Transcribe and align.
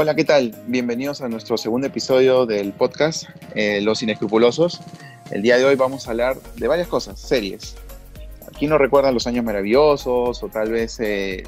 Hola, 0.00 0.14
¿qué 0.14 0.22
tal? 0.22 0.54
Bienvenidos 0.68 1.22
a 1.22 1.28
nuestro 1.28 1.58
segundo 1.58 1.88
episodio 1.88 2.46
del 2.46 2.72
podcast 2.72 3.24
eh, 3.56 3.80
Los 3.80 4.00
Inescrupulosos. 4.00 4.80
El 5.32 5.42
día 5.42 5.58
de 5.58 5.64
hoy 5.64 5.74
vamos 5.74 6.06
a 6.06 6.12
hablar 6.12 6.36
de 6.54 6.68
varias 6.68 6.86
cosas, 6.86 7.18
series. 7.18 7.74
Aquí 8.46 8.68
nos 8.68 8.78
recuerdan 8.78 9.12
los 9.12 9.26
años 9.26 9.44
maravillosos 9.44 10.40
o 10.40 10.48
tal 10.50 10.70
vez 10.70 11.00
eh, 11.00 11.42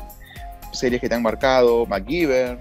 series 0.73 1.01
que 1.01 1.09
te 1.09 1.15
han 1.15 1.23
marcado, 1.23 1.87
MacGyver, 1.87 2.59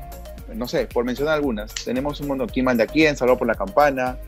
no 0.54 0.68
sé, 0.68 0.86
por 0.86 1.06
mencionar 1.06 1.34
algunas. 1.34 1.74
Tenemos 1.74 2.22
un 2.22 2.28
mundo 2.28 2.44
aquí 2.44 2.62
manda 2.62 2.86
quién, 2.86 3.18
Salvado 3.18 3.40
por 3.40 3.48
la 3.48 3.56
Campana. 3.56 4.20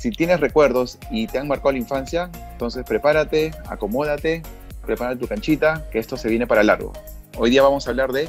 Si 0.00 0.10
tienes 0.10 0.40
recuerdos 0.40 0.98
y 1.08 1.28
te 1.28 1.38
han 1.38 1.46
marcado 1.46 1.70
la 1.70 1.78
infancia, 1.78 2.30
entonces 2.50 2.84
prepárate, 2.84 3.52
acomódate, 3.68 4.42
prepara 4.84 5.16
tu 5.16 5.28
canchita, 5.28 5.88
que 5.92 6.00
esto 6.00 6.16
se 6.16 6.28
viene 6.28 6.48
para 6.48 6.64
largo. 6.64 6.92
Hoy 7.38 7.50
día 7.50 7.62
vamos 7.62 7.86
a 7.86 7.90
hablar 7.90 8.10
de 8.10 8.28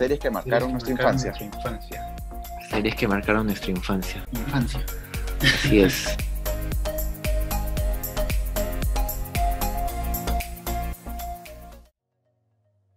series 0.00 0.18
que 0.18 0.30
marcaron 0.30 0.72
nuestra 0.72 0.92
infancia. 0.92 1.34
infancia. 1.38 2.16
Series 2.70 2.94
que 2.94 3.06
marcaron 3.06 3.44
nuestra 3.44 3.70
infancia. 3.70 4.24
Infancia. 4.32 4.80
Así 5.42 5.82
es. 5.82 6.16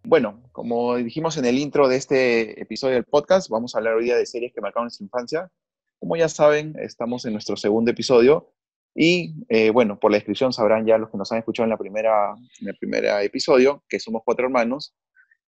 Bueno, 0.05 0.41
como 0.53 0.95
dijimos 0.95 1.35
en 1.35 1.43
el 1.43 1.57
intro 1.57 1.89
de 1.89 1.97
este 1.97 2.61
episodio 2.61 2.93
del 2.93 3.03
podcast, 3.03 3.49
vamos 3.49 3.75
a 3.75 3.79
hablar 3.79 3.95
hoy 3.95 4.05
día 4.05 4.15
de 4.15 4.25
series 4.25 4.53
que 4.53 4.61
marcaron 4.61 4.85
nuestra 4.85 5.03
infancia. 5.03 5.51
Como 5.99 6.15
ya 6.15 6.29
saben, 6.29 6.73
estamos 6.79 7.25
en 7.25 7.33
nuestro 7.33 7.57
segundo 7.57 7.91
episodio 7.91 8.53
y, 8.95 9.43
eh, 9.49 9.71
bueno, 9.71 9.99
por 9.99 10.09
la 10.09 10.19
descripción 10.19 10.53
sabrán 10.53 10.85
ya 10.85 10.97
los 10.97 11.09
que 11.09 11.17
nos 11.17 11.29
han 11.33 11.39
escuchado 11.39 11.65
en, 11.65 11.71
la 11.71 11.77
primera, 11.77 12.33
en 12.61 12.69
el 12.69 12.77
primer 12.77 13.03
episodio 13.25 13.83
que 13.89 13.99
somos 13.99 14.21
cuatro 14.23 14.45
hermanos 14.45 14.95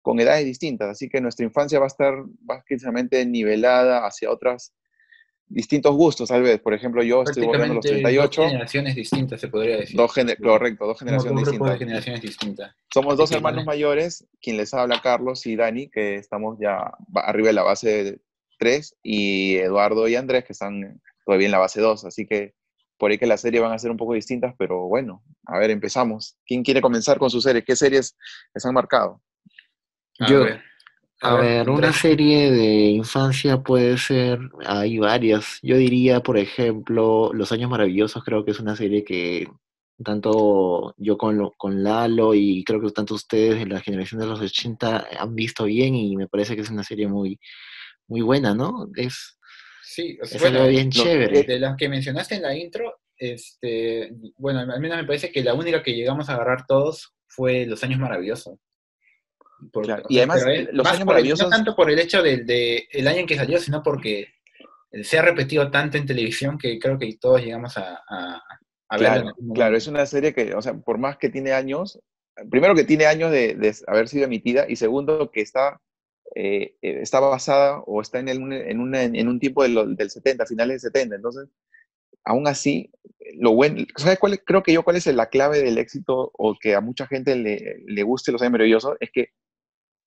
con 0.04 0.20
edades 0.20 0.44
distintas, 0.44 0.90
así 0.90 1.08
que 1.08 1.18
nuestra 1.22 1.46
infancia 1.46 1.78
va 1.78 1.86
a 1.86 1.88
estar 1.88 2.12
básicamente 2.40 3.24
nivelada 3.24 4.06
hacia 4.06 4.30
otras 4.30 4.74
distintos 5.46 5.94
gustos, 5.96 6.28
tal 6.28 6.42
vez. 6.42 6.60
Por 6.60 6.74
ejemplo, 6.74 7.02
yo 7.02 7.22
estoy 7.22 7.44
volviendo 7.46 7.72
a 7.72 7.76
los 7.76 7.86
38. 7.86 8.42
Dos 8.42 8.50
generaciones 8.50 8.94
distintas, 8.94 9.40
se 9.40 9.48
podría 9.48 9.76
decir. 9.78 9.96
Dos 9.96 10.12
correcto, 10.42 10.86
dos 10.86 10.98
generaciones 10.98 11.40
distintas. 11.40 11.72
de 11.72 11.78
generaciones 11.78 12.20
distintas. 12.20 12.74
Somos 12.92 13.16
dos 13.16 13.30
hermanos 13.32 13.64
mayores, 13.64 14.26
quien 14.42 14.58
les 14.58 14.74
habla 14.74 15.00
Carlos 15.02 15.46
y 15.46 15.56
Dani, 15.56 15.88
que 15.88 16.16
estamos 16.16 16.58
ya 16.60 16.92
ba- 17.08 17.22
arriba 17.22 17.48
de 17.48 17.52
la 17.54 17.62
base 17.62 18.04
de 18.04 18.20
3, 18.58 18.96
y 19.02 19.56
Eduardo 19.56 20.06
y 20.06 20.16
Andrés, 20.16 20.44
que 20.44 20.52
están 20.52 21.00
todavía 21.24 21.46
en 21.46 21.52
la 21.52 21.58
base 21.58 21.80
2. 21.80 22.04
Así 22.04 22.26
que 22.26 22.54
por 22.98 23.10
ahí 23.10 23.16
que 23.16 23.26
las 23.26 23.40
series 23.40 23.62
van 23.62 23.72
a 23.72 23.78
ser 23.78 23.90
un 23.90 23.96
poco 23.96 24.12
distintas, 24.12 24.54
pero 24.58 24.86
bueno, 24.86 25.22
a 25.46 25.58
ver, 25.58 25.70
empezamos. 25.70 26.36
¿Quién 26.46 26.62
quiere 26.62 26.80
comenzar 26.82 27.18
con 27.18 27.30
sus 27.30 27.42
series? 27.42 27.64
¿Qué 27.64 27.74
series 27.74 28.16
les 28.54 28.64
han 28.66 28.74
marcado? 28.74 29.22
A 30.20 30.28
Yo- 30.30 30.44
ver, 30.44 30.62
A 31.20 31.36
ver, 31.36 31.70
una 31.70 31.92
serie 31.92 32.50
de 32.50 32.90
infancia 32.90 33.62
puede 33.62 33.96
ser, 33.96 34.38
hay 34.66 34.98
varias. 34.98 35.58
Yo 35.62 35.76
diría, 35.78 36.20
por 36.20 36.36
ejemplo, 36.36 37.30
Los 37.32 37.50
Años 37.50 37.70
Maravillosos, 37.70 38.22
creo 38.24 38.44
que 38.44 38.50
es 38.50 38.60
una 38.60 38.76
serie 38.76 39.04
que 39.04 39.48
tanto 40.04 40.94
yo 40.98 41.16
con, 41.16 41.38
lo- 41.38 41.52
con 41.56 41.82
Lalo 41.82 42.34
y 42.34 42.62
creo 42.64 42.80
que 42.80 42.90
tanto 42.90 43.14
ustedes 43.14 43.58
de 43.60 43.66
la 43.66 43.80
generación 43.80 44.20
de 44.20 44.26
los 44.26 44.40
80 44.40 45.06
han 45.18 45.34
visto 45.34 45.64
bien 45.64 45.94
y 45.94 46.14
me 46.16 46.26
parece 46.28 46.56
que 46.56 46.62
es 46.62 46.70
una 46.70 46.82
serie 46.84 47.08
muy, 47.08 47.38
muy 48.08 48.20
buena, 48.20 48.54
¿no? 48.54 48.88
Es, 48.96 49.38
Sí, 49.82 50.18
o 50.20 50.26
sea, 50.26 50.36
es 50.36 50.42
bueno, 50.42 50.58
algo 50.58 50.70
bien 50.70 50.90
chévere. 50.90 51.44
de 51.44 51.58
las 51.60 51.76
que 51.76 51.88
mencionaste 51.88 52.34
en 52.34 52.42
la 52.42 52.56
intro, 52.56 52.98
este, 53.16 54.12
bueno, 54.36 54.60
al 54.60 54.80
menos 54.80 54.98
me 54.98 55.04
parece 55.04 55.30
que 55.30 55.44
la 55.44 55.54
única 55.54 55.82
que 55.82 55.94
llegamos 55.94 56.28
a 56.28 56.34
agarrar 56.34 56.66
todos 56.66 57.14
fue 57.28 57.64
Los 57.66 57.82
Años 57.84 58.00
Maravillosos. 58.00 58.58
Por- 59.72 59.84
Claro, 59.84 60.02
o 60.04 60.06
y 60.08 60.18
además, 60.18 60.44
es 60.46 60.68
Los 60.72 60.86
Años 60.86 61.00
el- 61.18 61.28
no 61.38 61.48
tanto 61.50 61.76
por 61.76 61.90
el 61.90 61.98
hecho 61.98 62.22
del 62.22 62.46
de, 62.46 62.86
el 62.90 63.08
año 63.08 63.20
en 63.20 63.26
que 63.26 63.36
salió, 63.36 63.58
sino 63.58 63.82
porque 63.82 64.28
se 65.02 65.18
ha 65.18 65.22
repetido 65.22 65.70
tanto 65.70 65.96
en 65.98 66.06
televisión 66.06 66.56
que 66.58 66.78
creo 66.78 66.98
que 66.98 67.16
todos 67.20 67.40
llegamos 67.42 67.76
a, 67.76 68.00
a, 68.08 68.42
a 68.88 68.98
Claro, 69.54 69.76
es 69.76 69.86
una 69.88 70.06
serie 70.06 70.32
que, 70.32 70.54
o 70.54 70.62
sea, 70.62 70.74
por 70.74 70.98
más 70.98 71.16
que 71.16 71.28
tiene 71.30 71.52
años, 71.52 72.00
primero 72.50 72.74
que 72.74 72.84
tiene 72.84 73.06
años 73.06 73.30
de, 73.32 73.54
de 73.54 73.74
haber 73.88 74.08
sido 74.08 74.24
emitida 74.24 74.66
y 74.68 74.76
segundo 74.76 75.30
que 75.32 75.40
está, 75.40 75.80
eh, 76.36 76.76
eh, 76.82 76.98
está 77.02 77.20
basada 77.20 77.80
o 77.86 78.00
está 78.00 78.18
en, 78.20 78.28
el- 78.28 78.52
en, 78.52 78.80
una- 78.80 79.02
en 79.02 79.28
un 79.28 79.40
tiempo 79.40 79.62
de 79.62 79.70
lo- 79.70 79.86
del 79.86 80.10
70, 80.10 80.46
finales 80.46 80.82
del 80.82 80.92
70. 80.92 81.16
Entonces, 81.16 81.48
aún 82.24 82.46
así, 82.46 82.90
lo 83.36 83.52
bueno, 83.54 83.84
¿sabes 83.96 84.18
cuál, 84.18 84.38
creo 84.44 84.62
que 84.62 84.72
yo 84.72 84.82
cuál 84.84 84.96
es 84.96 85.06
la 85.06 85.28
clave 85.28 85.60
del 85.62 85.78
éxito 85.78 86.30
o 86.34 86.56
que 86.60 86.74
a 86.74 86.80
mucha 86.80 87.06
gente 87.06 87.34
le, 87.36 87.82
le 87.86 88.02
guste 88.04 88.30
Los 88.32 88.42
Años 88.42 88.52
Maravillosos? 88.52 88.96
Es 89.00 89.10
que 89.12 89.30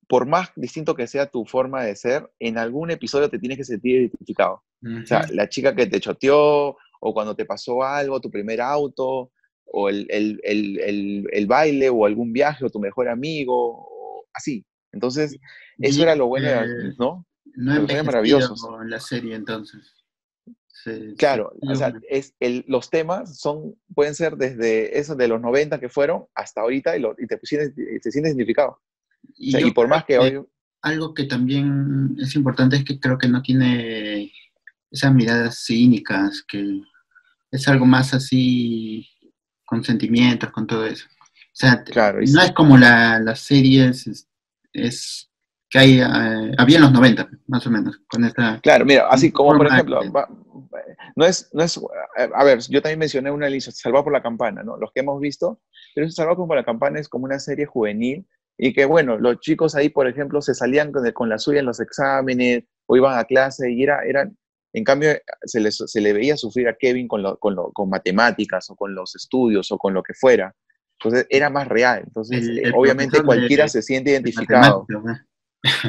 por 0.08 0.26
más 0.26 0.50
distinto 0.56 0.96
que 0.96 1.06
sea 1.08 1.26
tu 1.28 1.46
forma 1.46 1.84
de 1.84 1.96
ser, 1.96 2.30
en 2.40 2.58
algún 2.58 2.92
episodio 2.92 3.30
te 3.30 3.40
tienes 3.40 3.58
que 3.58 3.64
sentir 3.66 3.98
identificado. 4.02 4.64
O 5.04 5.06
sea, 5.06 5.26
la 5.32 5.50
chica 5.50 5.76
que 5.76 5.88
te 5.88 6.00
choteó, 6.00 6.78
o 7.00 7.14
cuando 7.14 7.36
te 7.36 7.46
pasó 7.46 7.84
algo, 7.84 8.22
tu 8.22 8.32
primer 8.32 8.62
auto, 8.62 9.32
o 9.66 9.90
el, 9.90 10.08
el- 10.10 10.40
el- 10.44 11.28
el- 11.32 11.48
baile, 11.48 11.90
o 11.90 12.06
algún 12.06 12.32
viaje, 12.32 12.64
o 12.66 12.70
tu 12.70 12.80
mejor 12.80 13.10
amigo, 13.10 14.26
así. 14.34 14.66
Entonces, 14.94 15.38
eso 15.80 16.00
Y, 16.00 16.04
era 16.04 16.16
lo 16.16 16.28
bueno, 16.28 16.48
eh, 16.48 16.94
¿no? 16.98 17.26
No 17.56 17.74
años 17.74 18.06
maravillosos. 18.06 18.62
con 18.62 18.90
la 18.90 19.00
serie 19.00 19.36
entonces. 19.36 19.94
Claro, 21.18 21.52
o 21.62 21.76
sea, 21.76 21.92
es 22.08 22.34
el, 22.40 22.64
los 22.68 22.90
temas 22.90 23.40
son, 23.40 23.76
pueden 23.94 24.16
ser 24.16 24.38
desde 24.38 24.98
esos 24.98 25.18
de 25.18 25.28
los 25.28 25.42
90 25.42 25.80
que 25.80 25.90
fueron 25.90 26.26
hasta 26.36 26.62
ahorita 26.62 26.96
y, 26.96 27.02
lo- 27.02 27.16
y 27.18 27.28
te, 27.28 27.40
sientes, 27.44 27.74
te 27.76 28.12
sientes 28.12 28.32
identificado. 28.32 28.80
Y 29.36 29.50
O 29.50 29.52
sea, 29.52 29.60
yo 29.62 29.68
y 29.68 29.72
por 29.72 29.88
más 29.88 30.06
que 30.06 30.18
hoy... 30.18 30.40
Algo 30.82 31.14
que 31.14 31.24
también 31.24 32.16
es 32.20 32.36
importante 32.36 32.78
es 32.78 32.86
que 32.86 33.00
creo 33.00 33.18
que 33.18 33.28
no 33.28 33.42
tiene 33.42 34.32
esas 34.92 35.12
miradas 35.14 35.64
cínicas, 35.66 36.44
que 36.48 36.82
es 37.52 37.68
algo 37.68 37.86
más 37.86 38.14
así 38.14 39.06
con 39.66 39.84
sentimientos, 39.84 40.52
con 40.52 40.68
todo 40.68 40.86
eso. 40.86 41.06
O 41.10 41.26
sea, 41.52 41.84
Claro, 41.84 42.20
no 42.22 42.28
sí. 42.28 42.38
es 42.46 42.52
como 42.54 42.78
la, 42.78 43.20
las 43.20 43.40
series 43.40 44.06
es, 44.08 44.30
es 44.72 45.30
que 45.70 45.80
hay, 45.80 46.00
eh, 46.00 46.54
había 46.58 46.78
en 46.78 46.84
los 46.84 46.92
90, 46.94 47.28
más 47.48 47.66
o 47.66 47.72
menos, 47.72 48.00
con 48.08 48.24
esta... 48.24 48.62
Claro, 48.62 48.86
mira, 48.86 49.08
así 49.10 49.32
como 49.32 49.58
por 49.58 49.68
ejemplo, 49.68 50.00
va- 50.12 50.30
no 51.16 51.26
es, 51.26 51.50
no 51.54 51.64
es, 51.64 51.78
a 52.36 52.44
ver, 52.44 52.60
yo 52.70 52.82
también 52.82 53.00
mencioné 53.00 53.32
una 53.32 53.50
lista, 53.50 53.72
Salvado 53.72 54.06
por 54.06 54.14
la 54.14 54.22
Campana, 54.22 54.62
¿no? 54.64 54.78
Los 54.78 54.92
que 54.94 55.00
hemos 55.00 55.20
visto, 55.20 55.60
pero 55.96 56.10
Salvado 56.12 56.46
por 56.48 56.56
la 56.56 56.64
Campana 56.64 57.00
es 57.00 57.10
como 57.10 57.26
una 57.26 57.40
serie 57.40 57.66
juvenil 57.66 58.26
y 58.58 58.74
que, 58.74 58.86
bueno, 58.86 59.18
los 59.18 59.40
chicos 59.40 59.76
ahí, 59.76 59.90
por 59.90 60.08
ejemplo, 60.08 60.42
se 60.42 60.54
salían 60.56 60.92
con, 60.92 61.10
con 61.12 61.30
la 61.30 61.38
suya 61.38 61.60
en 61.60 61.66
los 61.66 61.80
exámenes 61.80 62.64
o 62.88 62.96
iban 62.98 63.18
a 63.18 63.24
clase 63.26 63.72
y 63.72 63.84
era, 63.84 64.04
eran, 64.06 64.38
en 64.74 64.84
cambio, 64.84 65.10
se, 65.44 65.60
les, 65.60 65.78
se 65.78 66.02
le 66.02 66.14
veía 66.14 66.36
sufrir 66.38 66.68
a 66.68 66.76
Kevin 66.76 67.08
con, 67.08 67.22
lo- 67.22 67.38
con, 67.38 67.56
lo- 67.56 67.72
con 67.72 67.90
matemáticas 67.90 68.70
o 68.70 68.76
con 68.76 68.94
los 68.96 69.16
estudios 69.16 69.72
o 69.72 69.78
con 69.78 69.94
lo 69.94 70.02
que 70.04 70.14
fuera. 70.14 70.54
Entonces 71.00 71.28
era 71.30 71.50
más 71.50 71.68
real. 71.68 72.04
Entonces, 72.08 72.48
El- 72.48 72.58
eh, 72.60 72.62
el 72.66 72.74
obviamente 72.76 73.22
cualquiera 73.24 73.64
de- 73.66 73.70
se 73.70 73.82
siente 73.84 74.10
de 74.10 74.16
identificado. 74.18 74.86
matemáticas. 74.90 75.28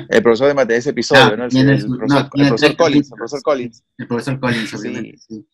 El 0.08 0.22
profesor 0.22 0.48
de 0.48 0.54
mate- 0.54 0.76
ese 0.76 0.90
episodio, 0.90 1.22
Ah, 1.22 1.36
¿no? 1.36 1.44
El, 1.44 1.50
profesor, 1.50 2.76
Collins, 2.76 3.10
el 3.10 3.16
profesor 3.16 3.42
Collins. 3.42 3.84
El 3.98 4.06
profesor 4.08 4.40
Collins, 4.40 4.70
Sí. 4.70 4.76
obviamente. 4.76 5.18
sí. 5.18 5.46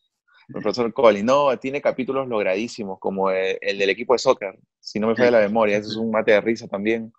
El 0.49 0.61
profesor 0.63 0.93
Collins, 0.93 1.25
no, 1.25 1.59
tiene 1.59 1.81
capítulos 1.81 2.29
logradísimos, 2.29 2.99
como 2.99 3.31
el, 3.31 3.57
el 3.61 3.79
del 3.79 3.91
equipo 3.91 4.13
de 4.15 4.19
soccer, 4.19 4.59
si 4.81 5.01
no 5.01 5.07
me 5.09 5.17
falla 5.17 5.31
la 5.33 5.41
memoria, 5.41 5.79
eso 5.79 5.89
es 5.91 5.97
un 5.97 6.11
mate 6.11 6.33
de 6.33 6.41
risa 6.41 6.69
también. 6.69 7.13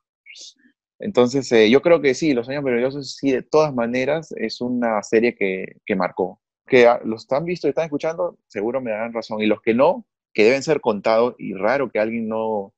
Entonces, 0.99 1.51
eh, 1.51 1.69
yo 1.69 1.81
creo 1.81 2.01
que 2.01 2.13
sí, 2.13 2.33
Los 2.33 2.47
Años 2.49 2.63
Maravillosos, 2.63 3.15
sí, 3.15 3.31
de 3.31 3.41
todas 3.41 3.73
maneras, 3.73 4.31
es 4.37 4.61
una 4.61 5.01
serie 5.03 5.35
que, 5.35 5.77
que 5.85 5.95
marcó. 5.95 6.39
Que 6.67 6.87
ah, 6.87 6.99
los 7.03 7.25
que 7.27 7.35
han 7.35 7.45
visto 7.45 7.67
y 7.67 7.69
están 7.69 7.85
escuchando, 7.85 8.37
seguro 8.47 8.81
me 8.81 8.91
darán 8.91 9.13
razón. 9.13 9.41
Y 9.41 9.45
los 9.45 9.61
que 9.61 9.73
no, 9.73 10.05
que 10.33 10.43
deben 10.45 10.63
ser 10.63 10.79
contados, 10.81 11.35
y 11.37 11.53
raro 11.53 11.91
que 11.91 11.99
alguien 11.99 12.27
no, 12.27 12.73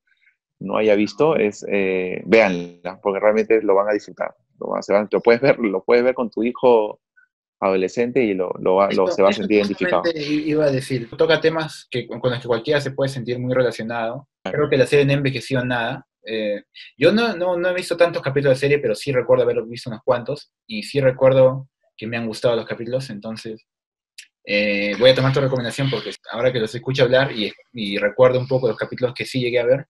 no 0.59 0.77
haya 0.77 0.95
visto, 0.95 1.35
es 1.35 1.63
eh, 1.69 2.21
véanla, 2.25 2.99
porque 3.01 3.19
realmente 3.19 3.61
lo 3.61 3.75
van 3.75 3.89
a 3.89 3.93
disfrutar. 3.93 4.33
Lo, 4.59 4.67
van 4.69 4.79
a- 4.79 4.81
se 4.83 4.93
van- 4.93 5.07
lo 5.11 5.21
puedes 5.21 5.41
ver, 5.41 5.59
lo 5.59 5.83
puedes 5.83 6.03
ver 6.03 6.15
con 6.15 6.29
tu 6.31 6.43
hijo 6.43 6.99
adolescente 7.59 8.23
y 8.23 8.33
lo, 8.33 8.51
lo 8.59 8.75
va- 8.75 8.89
lo- 8.91 9.07
se 9.11 9.21
va 9.21 9.29
a 9.29 9.31
sentir 9.33 9.57
identificado. 9.57 10.03
Iba 10.51 10.65
a 10.65 10.71
decir, 10.71 11.09
toca 11.17 11.39
temas 11.41 11.87
que, 11.89 12.07
con 12.07 12.21
los 12.31 12.39
que 12.39 12.47
cualquiera 12.47 12.79
se 12.81 12.91
puede 12.91 13.09
sentir 13.09 13.39
muy 13.39 13.53
relacionado. 13.53 14.27
Creo 14.51 14.69
que 14.69 14.77
la 14.77 14.85
serie 14.85 15.05
no 15.05 15.13
envejeció 15.13 15.63
nada. 15.65 16.05
Eh, 16.29 16.63
yo 16.97 17.11
no, 17.11 17.35
no, 17.35 17.57
no 17.57 17.69
he 17.69 17.73
visto 17.73 17.95
tantos 17.97 18.21
capítulos 18.21 18.57
de 18.57 18.59
serie, 18.59 18.79
pero 18.79 18.93
sí 18.95 19.11
recuerdo 19.11 19.43
haber 19.43 19.61
visto 19.63 19.89
unos 19.89 20.01
cuantos 20.03 20.51
y 20.67 20.83
sí 20.83 20.99
recuerdo 20.99 21.69
que 21.95 22.05
me 22.05 22.17
han 22.17 22.27
gustado 22.27 22.55
los 22.55 22.65
capítulos, 22.65 23.09
entonces 23.09 23.65
eh, 24.45 24.93
voy 24.99 25.09
a 25.09 25.15
tomar 25.15 25.33
tu 25.33 25.41
recomendación 25.41 25.89
porque 25.89 26.11
ahora 26.31 26.53
que 26.53 26.59
los 26.59 26.73
escucho 26.73 27.03
hablar 27.03 27.31
y, 27.31 27.51
y 27.73 27.97
recuerdo 27.97 28.39
un 28.39 28.47
poco 28.47 28.67
los 28.67 28.77
capítulos 28.77 29.13
que 29.13 29.25
sí 29.25 29.39
llegué 29.41 29.59
a 29.59 29.65
ver, 29.65 29.85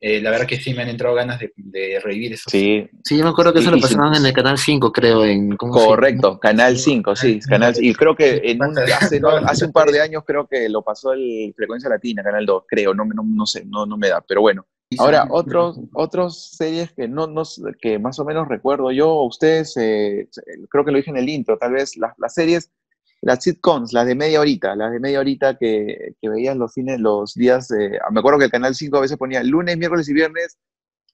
eh, 0.00 0.20
la 0.22 0.30
verdad 0.30 0.46
que 0.46 0.56
sí 0.56 0.72
me 0.74 0.82
han 0.82 0.88
entrado 0.88 1.14
ganas 1.14 1.38
de, 1.38 1.52
de 1.56 2.00
revivir 2.02 2.32
esos. 2.32 2.50
Sí, 2.50 2.88
Sí, 3.04 3.18
yo 3.18 3.24
me 3.24 3.30
acuerdo 3.30 3.52
que 3.52 3.58
eso 3.60 3.70
lo 3.70 3.76
y 3.76 3.80
pasaban 3.82 4.14
en 4.14 4.24
el 4.26 4.32
canal 4.32 4.56
5, 4.58 4.92
creo, 4.92 5.24
en... 5.24 5.56
correcto, 5.56 6.38
Canal 6.40 6.78
5, 6.78 7.14
sí, 7.16 7.38
Canal, 7.40 7.74
y 7.78 7.94
creo 7.94 8.14
que 8.16 8.40
en 8.44 8.62
un- 8.62 8.74
Pasa- 8.74 8.96
hace, 8.98 9.20
no, 9.20 9.28
hace 9.46 9.64
un 9.66 9.72
par 9.72 9.90
de 9.90 10.00
años 10.00 10.22
creo 10.26 10.46
que 10.46 10.68
lo 10.68 10.82
pasó 10.82 11.12
el 11.12 11.52
Frecuencia 11.56 11.88
Latina, 11.90 12.22
Canal 12.22 12.46
2, 12.46 12.64
creo, 12.66 12.94
no, 12.94 13.04
me- 13.04 13.14
no, 13.14 13.22
no 13.24 13.46
sé, 13.46 13.64
no, 13.66 13.84
no 13.86 13.96
me 13.96 14.08
da, 14.08 14.20
pero 14.26 14.40
bueno, 14.40 14.66
Ahora, 14.98 15.28
otros, 15.30 15.78
otros 15.92 16.50
series 16.56 16.90
que 16.92 17.06
no, 17.06 17.28
no, 17.28 17.44
que 17.80 18.00
más 18.00 18.18
o 18.18 18.24
menos 18.24 18.48
recuerdo 18.48 18.90
yo, 18.90 19.22
ustedes, 19.22 19.76
eh, 19.76 20.28
creo 20.68 20.84
que 20.84 20.90
lo 20.90 20.96
dije 20.96 21.10
en 21.10 21.16
el 21.16 21.28
intro, 21.28 21.56
tal 21.58 21.74
vez 21.74 21.96
las, 21.96 22.12
las 22.18 22.34
series, 22.34 22.72
las 23.22 23.42
sitcoms, 23.44 23.92
las 23.92 24.06
de 24.06 24.14
media 24.14 24.40
horita, 24.40 24.74
las 24.74 24.92
de 24.92 25.00
media 25.00 25.20
horita 25.20 25.56
que, 25.58 26.14
que 26.20 26.28
veías 26.28 26.56
los 26.56 26.72
fines, 26.72 26.98
los 27.00 27.34
días, 27.34 27.70
eh, 27.70 27.98
me 28.10 28.20
acuerdo 28.20 28.38
que 28.38 28.46
el 28.46 28.50
Canal 28.50 28.74
5 28.74 28.96
a 28.96 29.00
veces 29.00 29.16
ponía 29.18 29.42
lunes, 29.42 29.76
miércoles 29.76 30.08
y 30.08 30.14
viernes, 30.14 30.58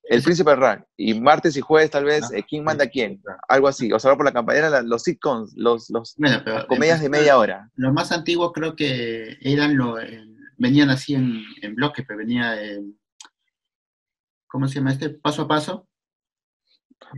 El 0.04 0.22
Príncipe 0.22 0.54
Rank, 0.54 0.84
y 0.96 1.18
martes 1.20 1.56
y 1.56 1.60
jueves 1.60 1.90
tal 1.90 2.04
vez, 2.04 2.22
Ah, 2.30 2.36
eh, 2.38 2.44
¿Quién 2.48 2.62
manda 2.62 2.84
a 2.84 2.88
quién? 2.88 3.20
Algo 3.48 3.66
así, 3.66 3.92
o 3.92 3.98
sea, 3.98 4.14
por 4.14 4.24
la 4.24 4.32
campanera, 4.32 4.70
la- 4.70 4.82
los 4.82 5.02
sitcoms, 5.02 5.52
los, 5.56 5.90
los 5.90 6.14
Bueno, 6.16 6.40
pero, 6.44 6.58
las 6.58 6.66
comedias 6.66 7.00
de 7.00 7.06
eh, 7.06 7.10
media 7.10 7.38
hora. 7.38 7.70
Lo 7.74 7.92
más 7.92 8.12
antiguo 8.12 8.52
creo 8.52 8.76
que 8.76 9.36
eran 9.40 9.76
lo, 9.76 9.98
el- 9.98 10.36
venían 10.58 10.90
así 10.90 11.14
en, 11.14 11.42
en 11.60 11.74
bloque, 11.74 12.02
pero 12.04 12.18
venía 12.18 12.56
¿cómo 14.46 14.68
se 14.68 14.76
llama 14.76 14.92
este? 14.92 15.10
Paso 15.10 15.42
a 15.42 15.48
paso. 15.48 15.88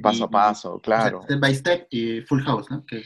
Paso 0.03 0.25
a 0.25 0.31
paso, 0.31 0.81
claro. 0.81 1.23
step 1.23 1.39
by 1.41 1.55
step 1.55 1.87
y 1.91 2.21
Full 2.23 2.43
House, 2.43 2.71
¿no? 2.71 2.85
Que, 2.85 3.03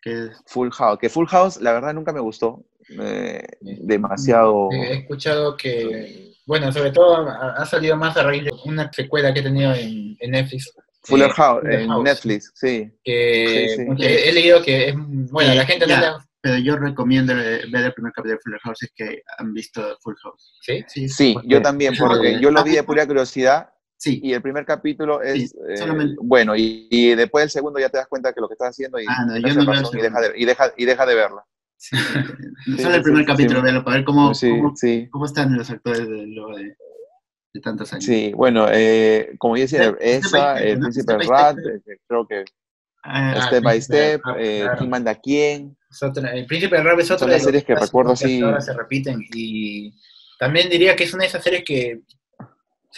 que 0.00 0.28
Full 0.46 0.70
House, 0.72 0.98
que 1.00 1.08
Full 1.08 1.26
House, 1.28 1.60
la 1.60 1.72
verdad, 1.72 1.92
nunca 1.94 2.12
me 2.12 2.20
gustó. 2.20 2.64
eh, 3.00 3.42
demasiado. 3.60 4.68
He 4.72 4.94
escuchado 5.00 5.56
que, 5.56 6.32
bueno, 6.46 6.72
sobre 6.72 6.90
todo 6.90 7.28
ha, 7.28 7.64
salido 7.66 7.96
más 7.96 8.16
a 8.16 8.22
raíz 8.22 8.44
de 8.44 8.50
una 8.64 8.90
secuela 8.92 9.32
que 9.34 9.40
he 9.40 9.42
tenido 9.42 9.74
en, 9.74 10.16
en 10.20 10.30
Netflix. 10.30 10.72
Fuller 11.02 11.28
eh, 11.30 11.32
House, 11.34 11.60
Fuller 11.62 11.80
en 11.80 11.88
House, 11.88 12.04
Netflix, 12.04 12.52
sí. 12.54 12.90
Que, 13.04 13.66
Sí, 13.68 13.76
sí. 13.76 13.96
que 13.96 14.28
he 14.28 14.32
leído 14.32 14.62
que 14.62 14.88
es, 14.88 14.94
bueno, 15.30 15.54
la 15.54 15.66
gente 15.66 15.86
no 15.86 15.92
Ya. 15.94 16.00
le 16.00 16.06
ha- 16.06 16.18
pero 16.40 16.56
yo 16.58 16.76
recomiendo 16.76 17.32
eh, 17.32 17.62
ver 17.70 17.84
el 17.86 17.92
primer 17.92 18.12
capítulo 18.12 18.36
de 18.36 18.40
Full 18.42 18.54
House 18.62 18.78
si 18.78 18.86
es 18.86 18.92
que 18.94 19.22
han 19.38 19.52
visto 19.52 19.82
Full 20.02 20.14
House. 20.22 20.54
¿sí? 20.62 21.08
Sí, 21.08 21.36
yo 21.44 21.60
también, 21.60 21.94
porque 21.98 22.36
Eh, 22.36 22.38
yo 22.40 22.50
lo 22.52 22.60
¿has 22.60 22.64
vi 22.64 22.72
de 22.76 22.84
pura 22.84 23.04
curiosidad 23.06 23.68
Sí, 24.00 24.20
y 24.22 24.32
el 24.32 24.40
primer 24.40 24.64
capítulo 24.64 25.20
es 25.22 25.50
Sí, 25.50 25.56
eh, 25.68 26.14
bueno 26.22 26.54
y, 26.54 26.86
y 26.88 27.14
después 27.16 27.42
el 27.42 27.50
segundo 27.50 27.80
ya 27.80 27.88
te 27.88 27.98
das 27.98 28.06
cuenta 28.06 28.32
que 28.32 28.40
lo 28.40 28.46
que 28.48 28.54
estás 28.54 28.68
haciendo 28.70 29.00
y, 29.00 29.06
Ah, 29.08 29.26
no, 29.26 29.36
yo 29.38 29.54
no 29.54 29.66
veo 29.72 29.90
y 29.92 30.00
deja, 30.00 30.20
de, 30.20 30.32
y, 30.36 30.44
deja, 30.44 30.72
y 30.76 30.84
deja 30.84 31.04
de 31.04 31.14
verla. 31.16 31.44
sí. 31.76 31.96
Sí, 32.64 32.78
solo 32.82 32.94
el 32.94 33.02
primer 33.02 33.22
sí, 33.22 33.26
capítulo, 33.26 33.58
sí. 33.58 33.64
verlo, 33.64 33.84
para 33.84 33.96
ver 33.96 34.04
cómo, 34.04 34.34
sí, 34.34 34.50
cómo, 34.50 34.76
sí, 34.76 35.08
cómo 35.10 35.24
están 35.26 35.56
los 35.56 35.68
actores 35.68 36.08
de, 36.08 36.26
luego 36.28 36.56
de, 36.56 36.76
de 37.54 37.60
tantos 37.60 37.92
años. 37.92 38.04
sí. 38.04 38.32
Bueno, 38.36 38.68
eh, 38.70 39.34
como 39.38 39.56
yo 39.56 39.62
decía, 39.62 39.96
esa, 39.98 40.56
step, 40.58 40.66
El 40.68 40.78
¿no? 40.78 40.82
Príncipe 40.84 41.12
Step 41.14 41.28
Rat, 41.28 41.58
step. 41.58 41.82
eh, 41.88 41.98
creo 42.06 42.26
que 42.26 42.44
Ah, 43.02 43.32
Ah, 43.36 43.46
Step 43.46 43.62
by 43.64 43.80
Step, 43.80 44.20
Rap, 44.24 44.36
eh, 44.40 44.58
claro. 44.60 44.78
¿Quién 44.78 44.90
manda 44.90 45.10
a 45.12 45.14
quién? 45.14 45.76
Otra- 46.02 46.32
el 46.34 46.46
Príncipe 46.46 46.76
del 46.76 46.84
Rap 46.84 46.98
es 47.00 47.06
otra 47.10 47.18
Son 47.20 47.28
de 47.28 47.34
las 47.34 47.42
series 47.44 47.64
que 47.64 47.74
recuerdo 47.74 48.12
así. 48.12 48.42
ahora 48.42 48.60
se 48.60 48.72
repiten 48.74 49.24
y 49.32 49.92
también 50.38 50.68
diría 50.68 50.94
que 50.94 51.04
es 51.04 51.14
una 51.14 51.22
de 51.22 51.28
esas 51.28 51.42
series 51.42 51.64
que 51.64 52.00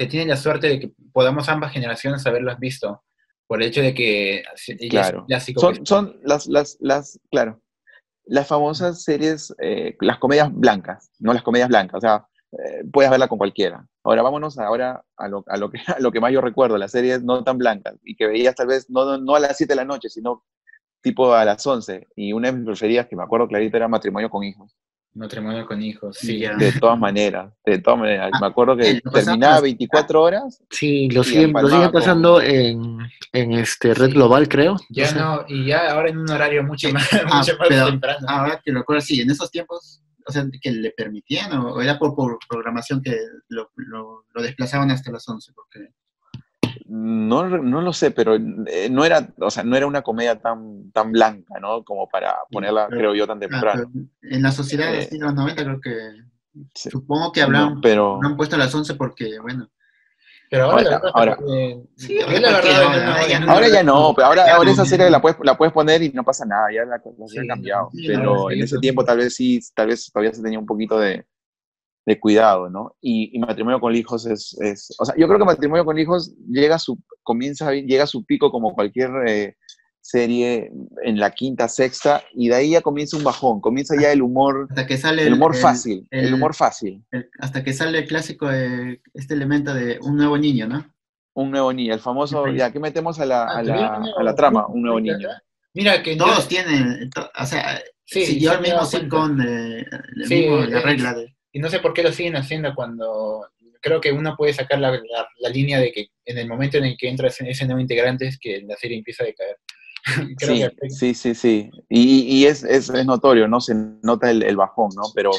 se 0.00 0.06
tiene 0.06 0.30
la 0.30 0.38
suerte 0.38 0.66
de 0.66 0.80
que 0.80 0.92
podamos 1.12 1.46
ambas 1.50 1.72
generaciones 1.72 2.26
haberlas 2.26 2.58
visto 2.58 3.04
por 3.46 3.60
el 3.60 3.68
hecho 3.68 3.82
de 3.82 3.92
que 3.92 4.42
Claro. 4.88 5.26
Son, 5.58 5.84
son 5.84 6.18
las, 6.22 6.46
las, 6.46 6.78
las, 6.80 7.20
claro, 7.30 7.60
las 8.24 8.48
famosas 8.48 9.02
series, 9.02 9.54
eh, 9.58 9.98
las 10.00 10.18
comedias 10.18 10.50
blancas, 10.54 11.10
no 11.18 11.34
las 11.34 11.42
comedias 11.42 11.68
blancas, 11.68 11.98
o 11.98 12.00
sea, 12.00 12.26
eh, 12.52 12.82
puedes 12.90 13.10
verla 13.10 13.28
con 13.28 13.36
cualquiera. 13.36 13.86
Ahora 14.02 14.22
vámonos 14.22 14.58
ahora 14.58 15.04
a 15.18 15.28
lo, 15.28 15.44
a 15.46 15.58
lo, 15.58 15.70
que, 15.70 15.78
a 15.94 16.00
lo 16.00 16.10
que 16.10 16.20
más 16.20 16.32
yo 16.32 16.40
recuerdo, 16.40 16.78
las 16.78 16.92
series 16.92 17.22
no 17.22 17.44
tan 17.44 17.58
blancas 17.58 17.96
y 18.02 18.16
que 18.16 18.26
veías 18.26 18.54
tal 18.54 18.68
vez 18.68 18.88
no, 18.88 19.04
no, 19.04 19.18
no 19.18 19.34
a 19.34 19.40
las 19.40 19.58
7 19.58 19.70
de 19.70 19.76
la 19.76 19.84
noche, 19.84 20.08
sino 20.08 20.46
tipo 21.02 21.34
a 21.34 21.44
las 21.44 21.66
11. 21.66 22.08
Y 22.16 22.32
una 22.32 22.50
de 22.50 22.56
mis 22.56 22.64
preferidas 22.64 23.06
que 23.06 23.16
me 23.16 23.22
acuerdo 23.22 23.48
clarito 23.48 23.76
era 23.76 23.86
Matrimonio 23.86 24.30
con 24.30 24.44
Hijos. 24.44 24.74
Matrimonio 25.14 25.66
con 25.66 25.82
hijos, 25.82 26.16
sí. 26.18 26.38
Ya. 26.38 26.54
De 26.56 26.72
todas 26.72 26.98
maneras, 26.98 27.52
de 27.64 27.78
todas 27.78 28.00
maneras. 28.00 28.30
Me 28.40 28.46
acuerdo 28.46 28.76
que 28.76 29.00
Ah, 29.04 29.10
terminaba 29.12 29.54
las- 29.54 29.62
24 29.62 30.22
horas. 30.22 30.62
Sí, 30.70 31.08
lo 31.10 31.24
siguen, 31.24 31.52
lo 31.52 31.68
con- 31.68 31.92
pasando 31.92 32.40
en, 32.40 32.98
en 33.32 33.52
este 33.52 33.92
Red 33.94 34.08
Sí. 34.08 34.12
Global, 34.14 34.48
creo. 34.48 34.76
Ya 34.90 35.06
sé. 35.08 35.18
no, 35.18 35.44
y 35.48 35.66
ya 35.66 35.90
ahora 35.92 36.10
en 36.10 36.18
un 36.18 36.30
horario 36.30 36.62
mucho 36.62 36.90
más, 36.92 37.08
Ah, 37.12 37.16
mucho 37.44 37.58
más 37.58 37.68
pero 37.68 37.86
temprano. 37.86 38.26
ahora 38.28 38.60
que 38.64 38.70
lo 38.72 38.80
recuerdo, 38.80 39.00
sí, 39.02 39.20
en 39.20 39.30
esos 39.30 39.50
tiempos, 39.50 40.02
o 40.26 40.32
sea, 40.32 40.44
que 40.60 40.70
le 40.70 40.90
permitían, 40.92 41.52
o, 41.54 41.74
o 41.74 41.80
era 41.80 41.98
por, 41.98 42.14
por 42.14 42.38
programación 42.48 43.02
que 43.02 43.16
lo, 43.48 43.70
lo, 43.74 44.24
lo 44.32 44.42
desplazaban 44.42 44.90
hasta 44.90 45.10
las 45.10 45.28
11, 45.28 45.52
porque 45.54 45.88
No, 46.92 47.48
no 47.48 47.80
lo 47.82 47.92
sé, 47.92 48.10
pero 48.10 48.34
eh, 48.34 48.88
no 48.90 49.04
era, 49.04 49.28
o 49.38 49.48
sea, 49.50 49.62
no 49.62 49.76
era 49.76 49.86
una 49.86 50.02
comedia 50.02 50.40
tan, 50.40 50.90
tan 50.90 51.12
blanca, 51.12 51.60
¿no? 51.60 51.84
Como 51.84 52.08
para 52.08 52.34
ponerla, 52.50 52.86
pero- 52.88 52.98
creo 52.98 53.14
yo, 53.14 53.26
tan 53.28 53.38
temprano. 53.38 53.88
pero 53.92 54.34
en 54.34 54.42
la 54.42 54.50
sociedad 54.50 54.92
Eh, 54.92 55.08
de 55.08 55.18
los 55.18 55.32
90 55.32 55.62
creo 55.62 55.80
que, 55.80 55.96
Sí. 56.74 56.90
supongo 56.90 57.30
que 57.30 57.42
hablaban, 57.42 57.74
No, 57.76 57.80
pero 57.80 58.18
lo 58.20 58.26
han 58.28 58.36
puesto 58.36 58.56
a 58.56 58.58
las 58.58 58.74
11 58.74 58.94
porque, 58.94 59.38
bueno, 59.40 59.68
Pero 60.52 60.64
ahora, 60.64 61.00
Ahora- 61.14 61.38
eh, 61.48 61.80
Sí, 61.96 62.18
la 62.18 62.26
verdad, 62.26 62.60
ya 63.28 63.38
no- 63.38 63.52
ahora 63.52 63.68
ya 63.68 63.82
no, 63.84 64.12
pero 64.16 64.26
ahora, 64.26 64.42
ahora 64.52 64.64
no, 64.64 64.72
esa 64.72 64.84
serie 64.84 65.08
la 65.08 65.20
puedes, 65.22 65.38
la 65.44 65.56
puedes 65.56 65.72
poner 65.72 66.02
y 66.02 66.10
no 66.10 66.24
pasa 66.24 66.44
nada, 66.44 66.72
ya 66.74 66.84
la, 66.84 66.96
la 66.96 67.26
Sí, 67.28 67.38
han 67.38 67.46
cambiado. 67.46 67.88
sí, 67.92 68.04
pero 68.08 68.24
no, 68.24 68.50
en 68.50 68.60
ese 68.64 68.78
tiempo 68.78 69.04
tal 69.04 69.18
vez 69.18 69.32
sí, 69.36 69.60
tal 69.76 69.86
vez 69.86 70.10
todavía 70.12 70.34
se 70.34 70.42
tenía 70.42 70.58
un 70.58 70.66
poquito 70.66 70.98
de, 70.98 71.24
de 72.10 72.18
cuidado, 72.20 72.68
¿no? 72.68 72.96
Y, 73.00 73.30
y 73.36 73.38
matrimonio 73.38 73.78
con 73.80 73.94
hijos 73.94 74.26
es, 74.26 74.56
es, 74.60 74.94
o 74.98 75.04
sea, 75.04 75.14
yo 75.16 75.26
creo 75.28 75.38
que 75.38 75.44
matrimonio 75.44 75.84
con 75.84 75.96
hijos 75.98 76.34
llega 76.48 76.74
a 76.74 76.78
su, 76.78 76.98
comienza, 77.22 77.72
llega 77.72 78.04
a 78.04 78.06
su 78.08 78.24
pico 78.24 78.50
como 78.50 78.74
cualquier 78.74 79.10
eh, 79.28 79.56
serie 80.00 80.72
en 81.04 81.18
la 81.20 81.30
quinta, 81.30 81.68
sexta, 81.68 82.22
y 82.34 82.48
de 82.48 82.54
ahí 82.56 82.70
ya 82.70 82.80
comienza 82.80 83.16
un 83.16 83.22
bajón, 83.24 83.60
comienza 83.60 83.94
ya 84.00 84.10
el 84.12 84.22
humor, 84.22 84.66
hasta 84.70 84.86
que 84.86 84.96
sale 84.96 85.26
el 85.26 85.34
humor 85.34 85.54
el- 85.54 85.60
fácil, 85.60 86.06
el, 86.10 86.26
el- 86.26 86.34
humor 86.34 86.54
fácil. 86.54 87.04
el- 87.12 87.30
hasta 87.38 87.62
que 87.62 87.72
sale 87.72 87.98
el 87.98 88.06
clásico 88.08 88.48
de 88.48 89.00
este 89.14 89.34
elemento 89.34 89.72
de 89.74 89.98
un 90.02 90.16
nuevo 90.16 90.36
niño, 90.36 90.66
¿no? 90.66 90.84
Un 91.34 91.50
nuevo 91.52 91.72
niño, 91.72 91.94
el 91.94 92.00
famoso, 92.00 92.44
Sí. 92.46 92.56
ya, 92.56 92.72
¿qué 92.72 92.80
metemos 92.80 93.20
a 93.20 93.26
la, 93.26 93.44
Ah, 93.44 93.58
a 93.58 93.62
¿tuvieron 93.62 94.02
la, 94.04 94.12
a 94.18 94.22
la 94.24 94.34
trama? 94.34 94.66
Un 94.66 94.82
nuevo 94.82 94.98
niño. 95.00 95.28
Mira 95.74 96.02
que 96.02 96.16
yo- 96.16 96.24
Todos 96.24 96.48
tienen, 96.48 97.08
to- 97.10 97.30
o 97.40 97.46
sea, 97.46 97.80
Sí, 98.04 98.26
siguió 98.26 98.54
el 98.54 98.60
mismo 98.62 98.84
sitcom 98.84 99.36
de, 99.36 99.80
el 100.16 100.24
Sí, 100.26 100.34
mismo- 100.40 100.56
la 100.62 100.80
regla 100.80 101.14
de... 101.14 101.36
Y 101.52 101.58
no 101.58 101.68
sé 101.68 101.80
por 101.80 101.92
qué 101.92 102.02
lo 102.02 102.12
siguen 102.12 102.36
haciendo 102.36 102.74
cuando 102.74 103.46
creo 103.82 104.00
que 104.00 104.12
uno 104.12 104.36
puede 104.36 104.52
sacar 104.52 104.78
la, 104.78 104.90
la- 104.92 105.28
la 105.38 105.48
línea 105.48 105.78
de 105.80 105.90
que 105.92 106.08
en 106.26 106.38
el 106.38 106.46
momento 106.48 106.78
en 106.78 106.84
el 106.84 106.96
que 106.98 107.08
entra 107.08 107.28
ese, 107.28 107.48
ese 107.48 107.64
nuevo 107.66 107.80
integrante 107.80 108.26
es 108.26 108.38
que 108.38 108.60
la 108.62 108.76
serie 108.76 108.98
empieza 108.98 109.24
a 109.24 109.26
decaer. 109.26 109.56
creo 110.38 110.54
Sí, 110.56 110.76
que 110.80 110.90
sí, 110.90 111.14
sí, 111.14 111.34
sí. 111.34 111.70
Y, 111.88 112.22
y 112.38 112.46
es, 112.46 112.62
es, 112.64 112.88
es 112.90 113.06
notorio, 113.06 113.48
¿no? 113.48 113.60
Se 113.60 113.74
nota 114.02 114.30
el, 114.30 114.42
el 114.42 114.56
bajón, 114.56 114.90
¿no? 114.94 115.02
Pero, 115.14 115.30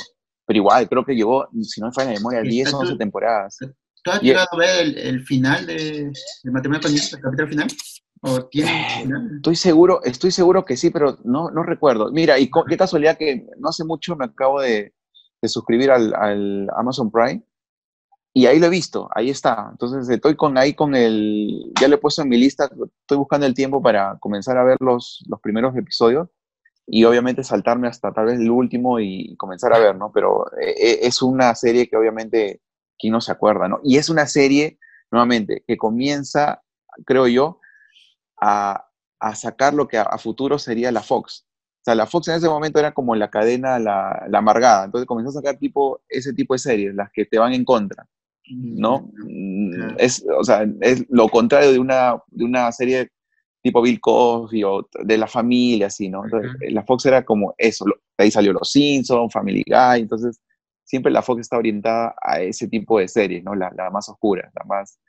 pero 0.46 0.58
igual, 0.58 0.90
creo 0.90 1.06
que 1.06 1.16
llegó, 1.16 1.48
si 1.62 1.80
no 1.82 1.88
me 1.88 1.94
falla 1.94 2.12
la 2.12 2.18
memoria, 2.18 2.42
Sí, 2.42 2.50
10 2.50 2.68
o 2.68 2.72
pero 2.72 2.80
11 2.80 2.92
tú- 2.94 2.98
temporadas. 2.98 3.58
¿Tú 4.04 4.12
has 4.12 4.24
Y- 4.24 4.28
llegado 4.28 4.48
a 4.52 4.58
ver 4.58 4.80
el, 4.88 4.98
el 4.98 5.22
final 5.24 5.66
de, 5.68 6.12
de 6.44 6.52
Matrimonio 6.52 6.82
con 6.82 6.92
el 6.92 7.00
capítulo 7.22 7.48
final? 7.48 7.68
¿O 8.24 8.46
tiene 8.48 8.72
un 8.72 9.02
final? 9.04 9.30
Estoy 9.38 9.56
seguro, 9.56 10.04
estoy 10.04 10.32
seguro 10.32 10.66
que 10.66 10.78
sí, 10.78 10.90
pero 10.90 11.18
no, 11.24 11.50
no 11.52 11.64
recuerdo. 11.64 12.12
Mira, 12.12 12.38
y 12.40 12.50
co- 12.50 12.66
qué 12.66 12.76
casualidad 12.78 13.18
que 13.18 13.46
no 13.60 13.70
hace 13.70 13.84
mucho 13.84 14.16
me 14.16 14.26
acabo 14.26 14.62
de, 14.62 14.94
de 15.42 15.48
suscribir 15.48 15.92
al, 15.92 16.70
Amazon 16.76 17.12
Prime 17.12 17.44
y 18.34 18.46
ahí 18.46 18.60
lo 18.60 18.68
he 18.68 18.70
visto, 18.70 19.10
ahí 19.14 19.30
está. 19.30 19.68
Entonces 19.72 20.08
estoy 20.08 20.36
con 20.36 20.58
ahí 20.58 20.74
con 20.74 20.96
el, 20.96 21.74
ya 21.80 21.88
lo 21.88 21.96
he 21.96 22.00
puesto 22.00 22.22
en 22.22 22.30
mi 22.30 22.38
lista, 22.38 22.66
estoy 22.66 23.18
buscando 23.18 23.46
el 23.46 23.54
tiempo 23.54 23.82
para 23.82 24.18
comenzar 24.20 24.58
a 24.58 24.64
ver 24.64 24.78
los, 24.80 25.24
los 25.28 25.42
primeros 25.42 25.76
episodios 25.76 26.30
y 26.88 27.04
obviamente 27.04 27.44
saltarme 27.44 27.88
hasta 27.88 28.14
tal 28.14 28.28
vez 28.28 28.40
el 28.40 28.50
último 28.50 29.00
y 29.00 29.36
comenzar 29.38 29.74
a 29.74 29.80
ver, 29.80 29.96
¿no? 29.96 30.12
Pero 30.14 30.46
eh, 30.60 30.76
eh, 30.78 31.00
es 31.04 31.22
una 31.22 31.54
serie 31.56 31.90
que 31.90 31.98
obviamente, 31.98 32.62
¿quién 32.98 33.14
no 33.14 33.22
se 33.22 33.32
acuerda, 33.32 33.68
no? 33.68 33.80
Y 33.84 33.98
es 33.98 34.10
una 34.10 34.28
serie, 34.28 34.80
nuevamente, 35.12 35.64
que 35.68 35.78
comienza, 35.78 36.64
creo 37.06 37.28
yo, 37.28 37.60
a, 38.40 38.88
a 39.20 39.36
sacar 39.36 39.74
lo 39.74 39.88
que 39.88 39.98
a 39.98 40.18
futuro 40.18 40.58
sería 40.58 40.92
la 40.92 41.04
Fox. 41.04 41.46
O 41.82 41.84
sea, 41.84 41.96
la 41.96 42.06
Fox 42.06 42.28
en 42.28 42.36
ese 42.36 42.48
momento 42.48 42.80
era 42.80 42.92
como 42.94 43.16
la 43.16 43.30
cadena, 43.32 43.80
la, 43.80 44.26
la 44.30 44.38
amargada. 44.38 44.86
Entonces 44.86 45.08
comenzó 45.08 45.30
a 45.32 45.42
sacar 45.42 45.58
tipo, 45.58 46.02
ese 46.08 46.32
tipo 46.34 46.54
de 46.54 46.60
series, 46.60 46.94
las 46.94 47.10
que 47.12 47.26
te 47.26 47.40
van 47.40 47.54
en 47.54 47.66
contra, 47.66 48.06
¿no? 48.48 49.10
Mm, 49.28 49.72
Claro. 49.74 49.96
Es, 49.98 50.24
o 50.38 50.44
sea, 50.44 50.66
es 50.82 51.06
lo 51.10 51.28
contrario 51.30 51.72
de 51.72 51.80
una, 51.80 52.22
de 52.28 52.44
una 52.46 52.72
serie 52.72 53.10
tipo 53.64 53.82
Bill 53.82 54.00
Cosby 54.02 54.64
o 54.64 54.88
de 55.04 55.18
la 55.18 55.28
familia, 55.28 55.88
así, 55.88 56.08
¿no? 56.10 56.24
Entonces, 56.26 56.52
Ujú. 56.52 56.74
la 56.74 56.84
Fox 56.84 57.06
era 57.06 57.24
como 57.26 57.54
eso. 57.58 57.86
de 57.86 58.24
ahí 58.26 58.30
salió 58.32 58.54
Los 58.54 58.70
Simpsons, 58.72 59.32
Family 59.34 59.64
Guy. 59.66 60.02
Entonces, 60.02 60.40
siempre 60.84 61.12
la 61.12 61.22
Fox 61.24 61.42
está 61.42 61.58
orientada 61.58 62.14
a 62.22 62.42
ese 62.42 62.68
tipo 62.68 63.00
de 63.00 63.08
series, 63.08 63.44
¿no? 63.44 63.56
La, 63.56 63.72
la 63.76 63.90
más 63.90 64.08
oscura, 64.10 64.52
la 64.54 64.66
más... 64.66 65.00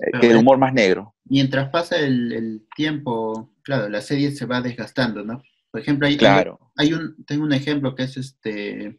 eh, 0.00 0.10
Pero 0.12 0.32
el 0.32 0.36
humor 0.38 0.56
más 0.56 0.72
negro. 0.72 1.14
Mientras 1.24 1.68
pasa 1.70 1.96
el, 1.98 2.32
el 2.32 2.66
tiempo, 2.76 3.50
claro, 3.62 3.88
la 3.90 4.00
serie 4.00 4.30
se 4.30 4.46
va 4.46 4.60
desgastando, 4.62 5.22
¿no? 5.24 5.42
Por 5.70 5.80
ejemplo, 5.80 6.06
hay, 6.06 6.16
Claro. 6.16 6.58
hay 6.76 6.92
un, 6.92 7.24
tengo 7.26 7.44
un 7.44 7.52
ejemplo 7.52 7.94
que 7.94 8.04
es 8.04 8.16
este 8.16 8.96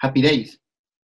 Happy 0.00 0.22
Days. 0.22 0.60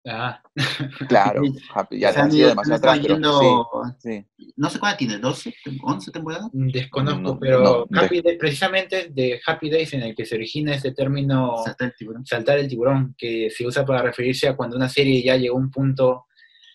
Ah, 0.05 0.43
Claro. 1.09 1.43
Happy- 1.75 2.01
ya 2.01 2.13
Se 2.13 2.19
han 2.21 2.27
ha 2.27 2.31
sido 2.31 2.39
ido- 2.41 2.49
demasiado 2.49 2.75
han 2.75 2.79
atrás, 2.81 2.99
pero 3.03 3.15
yendo- 3.15 3.95
sí, 4.01 4.27
sí. 4.37 4.53
No 4.57 4.69
sé 4.71 4.79
cuánto 4.81 4.99
tiene, 4.99 5.19
12, 5.19 5.55
11 5.83 6.11
temporadas. 6.11 6.49
desconozco, 6.53 7.21
No, 7.21 7.39
pero 7.39 7.87
no, 7.89 8.01
Happy 8.01 8.21
Day- 8.21 8.37
precisamente 8.37 9.09
de 9.11 9.41
Happy 9.47 9.71
Days 9.71 9.93
en 9.95 10.03
el 10.03 10.15
que 10.17 10.25
se 10.27 10.35
origina 10.35 10.75
ese 10.75 10.91
término 10.93 11.57
Saltar 11.65 11.89
el 11.89 11.95
tiburón. 11.97 12.27
saltar 12.27 12.59
el 12.59 12.69
tiburón, 12.69 13.15
que 13.17 13.49
se 13.51 13.65
usa 13.67 13.85
para 13.87 14.03
referirse 14.03 14.49
a 14.49 14.57
cuando 14.57 14.77
una 14.77 14.89
serie 14.89 15.23
ya 15.23 15.37
llegó 15.37 15.57
a 15.57 15.61
un 15.61 15.71
punto 15.71 16.27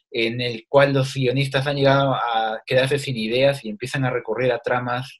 en 0.09 0.39
el 0.39 0.65
cual 0.69 0.93
los 0.93 1.13
guionistas 1.13 1.67
han 1.67 1.75
llegado 1.75 2.13
a 2.13 2.61
quedarse 2.65 2.97
sin 2.97 3.17
ideas 3.17 3.65
y 3.65 3.69
empiezan 3.69 4.05
a 4.05 4.09
recurrir 4.09 4.53
a 4.53 4.59
tramas 4.59 5.19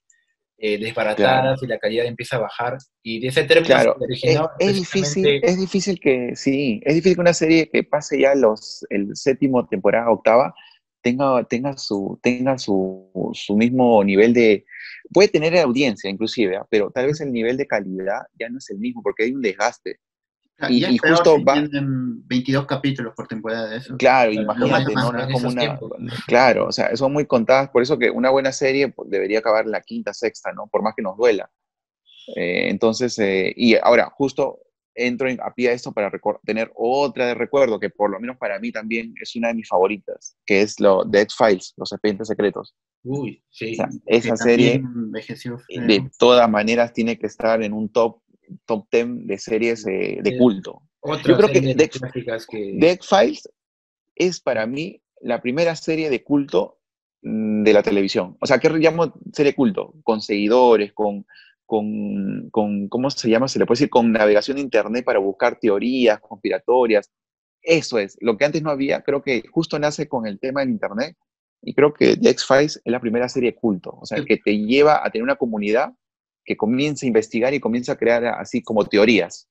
eh, 0.58 0.78
desbaratadas 0.80 1.62
y 1.62 1.68
la 1.68 1.78
calidad 1.78 2.06
empieza 2.06 2.38
a 2.38 2.40
bajar. 2.40 2.78
Y 3.04 3.20
de 3.20 3.28
ese 3.28 3.44
término 3.44 3.68
Claro, 3.68 3.96
se 4.00 4.06
originó 4.06 4.50
es, 4.60 4.70
es 4.70 4.76
difícil, 4.76 5.40
es 5.44 5.60
difícil 5.60 6.00
que, 6.00 6.36
sí, 6.36 6.82
es 6.84 6.96
difícil 6.96 7.16
que 7.16 7.22
una 7.22 7.34
serie 7.34 7.70
que 7.70 7.84
pase 7.84 8.20
ya 8.22 8.34
los, 8.36 8.86
el 8.90 9.16
séptimo 9.16 9.68
temporada, 9.68 10.10
octava, 10.10 10.54
tenga, 11.02 11.44
tenga, 11.44 11.78
su, 11.78 12.20
tenga 12.22 12.58
su, 12.58 13.32
su 13.34 13.56
mismo 13.56 14.04
nivel 14.04 14.34
de, 14.34 14.66
puede 15.12 15.30
tener 15.30 15.58
audiencia 15.58 16.10
inclusive, 16.10 16.58
¿ah? 16.58 16.66
pero 16.70 16.90
tal 16.92 17.08
vez 17.08 17.22
el 17.22 17.32
nivel 17.32 17.58
de 17.58 17.68
calidad 17.68 18.22
ya 18.40 18.50
no 18.50 18.58
es 18.58 18.70
el 18.70 18.80
mismo 18.80 19.02
porque 19.02 19.24
hay 19.24 19.34
un 19.34 19.42
desgaste. 19.42 20.00
Y- 20.70 20.98
justo 20.98 21.36
si 21.38 21.44
va- 21.44 21.54
tienen 21.54 22.28
22 22.28 22.66
capítulos 22.66 23.14
por 23.16 23.28
temporada 23.28 23.70
de 23.70 23.78
eso. 23.78 23.96
Claro, 23.98 24.32
imagínate, 24.32 24.94
no, 24.96 25.18
es 25.20 25.28
como 25.34 25.50
una, 25.50 25.62
tiempos. 25.62 25.92
claro, 26.26 26.68
o 26.68 26.72
sea, 26.72 26.96
son 26.96 27.14
muy 27.14 27.26
contadas, 27.26 27.70
por 27.70 27.82
eso 27.84 27.98
que 28.00 28.10
una 28.10 28.30
buena 28.32 28.52
serie 28.52 28.88
pues, 28.90 29.10
debería 29.10 29.40
acabar 29.40 29.68
la 29.68 29.82
quinta, 29.82 30.14
sexta, 30.14 30.52
¿no? 30.54 30.68
Por 30.68 30.82
más 30.82 30.94
que 30.96 31.04
nos 31.04 31.16
duela. 31.16 31.50
Eh, 32.36 32.70
entonces, 32.70 33.18
eh, 33.20 33.54
y 33.56 33.76
ahora, 33.76 34.10
justo 34.10 34.60
entro 34.96 35.30
en- 35.30 35.40
a 35.42 35.54
pie 35.54 35.70
a 35.70 35.74
esto 35.74 35.92
para 35.92 36.12
tener 36.44 36.72
otra 36.76 37.28
de 37.28 37.36
recuerdo, 37.36 37.80
que 37.80 37.92
por 37.92 38.10
lo 38.10 38.20
menos 38.20 38.36
para 38.38 38.60
mí 38.60 38.72
también 38.72 39.14
es 39.22 39.36
una 39.36 39.50
de 39.50 39.54
mis 39.54 39.68
favoritas, 39.68 40.36
que 40.44 40.62
es 40.62 40.80
lo 40.80 41.04
de 41.06 41.22
X-Files, 41.22 41.74
Los 41.78 41.92
Expedientes 41.92 42.28
Secretos. 42.28 42.76
Uy, 43.04 43.44
sí. 43.50 43.74
O 43.74 43.76
sea, 43.76 43.90
que 43.90 44.18
esa 44.18 44.36
serie 44.36 44.82
de 45.70 46.10
todas 46.18 46.50
maneras 46.50 46.92
tiene 46.94 47.18
que 47.20 47.28
estar 47.28 47.62
en 47.62 47.74
un 47.74 47.90
top, 47.90 48.22
top 48.66 48.88
10 48.92 49.28
de 49.28 49.38
series 49.38 49.86
eh, 49.88 50.20
de 50.22 50.38
culto. 50.38 50.82
Otra 51.00 51.24
yo 51.24 51.38
creo 51.38 51.50
que 51.50 51.56
serie 51.56 51.76
de- 51.76 51.90
clásicas 51.90 52.46
que... 52.46 52.78
The 52.80 52.92
X-Files 52.92 53.50
es 54.16 54.40
para 54.40 54.66
mí 54.66 55.02
la 55.22 55.42
primera 55.42 55.76
serie 55.76 56.10
de 56.10 56.24
culto 56.24 56.80
mm, 57.22 57.64
de 57.64 57.74
la 57.74 57.84
televisión. 57.84 58.38
O 58.40 58.46
sea, 58.46 58.60
¿qué 58.60 58.70
llamo 58.70 59.14
serie 59.34 59.56
culto? 59.56 59.94
Con 60.04 60.22
seguidores, 60.22 60.94
con, 60.94 61.26
con, 61.66 62.50
con, 62.50 62.88
¿cómo 62.90 63.10
se 63.10 63.30
llama? 63.30 63.48
Se 63.48 63.60
le 63.60 63.66
puede 63.66 63.78
decir 63.78 63.90
con 63.90 64.12
navegación 64.12 64.58
de 64.58 64.64
internet 64.64 65.06
para 65.06 65.20
buscar 65.20 65.60
teorías 65.60 66.20
conspiratorias. 66.20 67.12
Eso 67.62 68.00
es, 68.00 68.18
lo 68.22 68.38
que 68.38 68.46
antes 68.46 68.62
no 68.62 68.70
había, 68.70 69.02
creo 69.02 69.22
que 69.22 69.44
justo 69.52 69.78
nace 69.78 70.08
con 70.08 70.26
el 70.26 70.40
tema 70.40 70.62
del 70.62 70.70
internet 70.70 71.18
y 71.62 71.74
creo 71.74 71.94
que 71.94 72.16
The 72.16 72.30
X-Files 72.30 72.82
es 72.84 72.92
la 72.92 73.02
primera 73.02 73.28
serie 73.28 73.56
culto, 73.56 73.98
o 74.00 74.06
sea, 74.06 74.24
que 74.24 74.38
te 74.38 74.58
lleva 74.58 75.06
a 75.06 75.10
tener 75.10 75.24
una 75.24 75.36
comunidad 75.36 75.94
que 76.48 76.56
comienza 76.56 77.06
a 77.06 77.08
investigar 77.08 77.54
y 77.54 77.60
comienza 77.60 77.92
a 77.92 77.98
crear 77.98 78.26
así 78.26 78.64
como 78.64 78.86
teorías. 78.86 79.48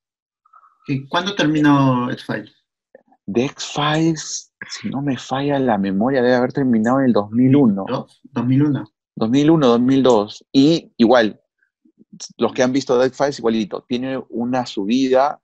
¿Y 0.88 1.06
¿Cuándo 1.06 1.34
terminó 1.34 2.10
X-Files? 2.10 2.52
The 3.26 3.44
X-Files, 3.44 4.52
si 4.70 4.88
no 4.88 5.02
me 5.02 5.18
falla 5.18 5.58
la 5.58 5.76
memoria, 5.76 6.22
debe 6.22 6.36
haber 6.36 6.52
terminado 6.52 7.00
en 7.00 7.06
el 7.06 7.12
2001. 7.12 7.84
¿Dos? 7.86 8.20
2001. 8.32 8.90
2001, 9.16 9.66
2002. 9.66 10.46
Y 10.52 10.92
igual, 10.96 11.40
los 12.38 12.52
que 12.54 12.62
han 12.62 12.72
visto 12.72 12.98
The 12.98 13.06
X-Files, 13.08 13.38
igualito, 13.40 13.84
tiene 13.86 14.22
una 14.30 14.64
subida, 14.64 15.42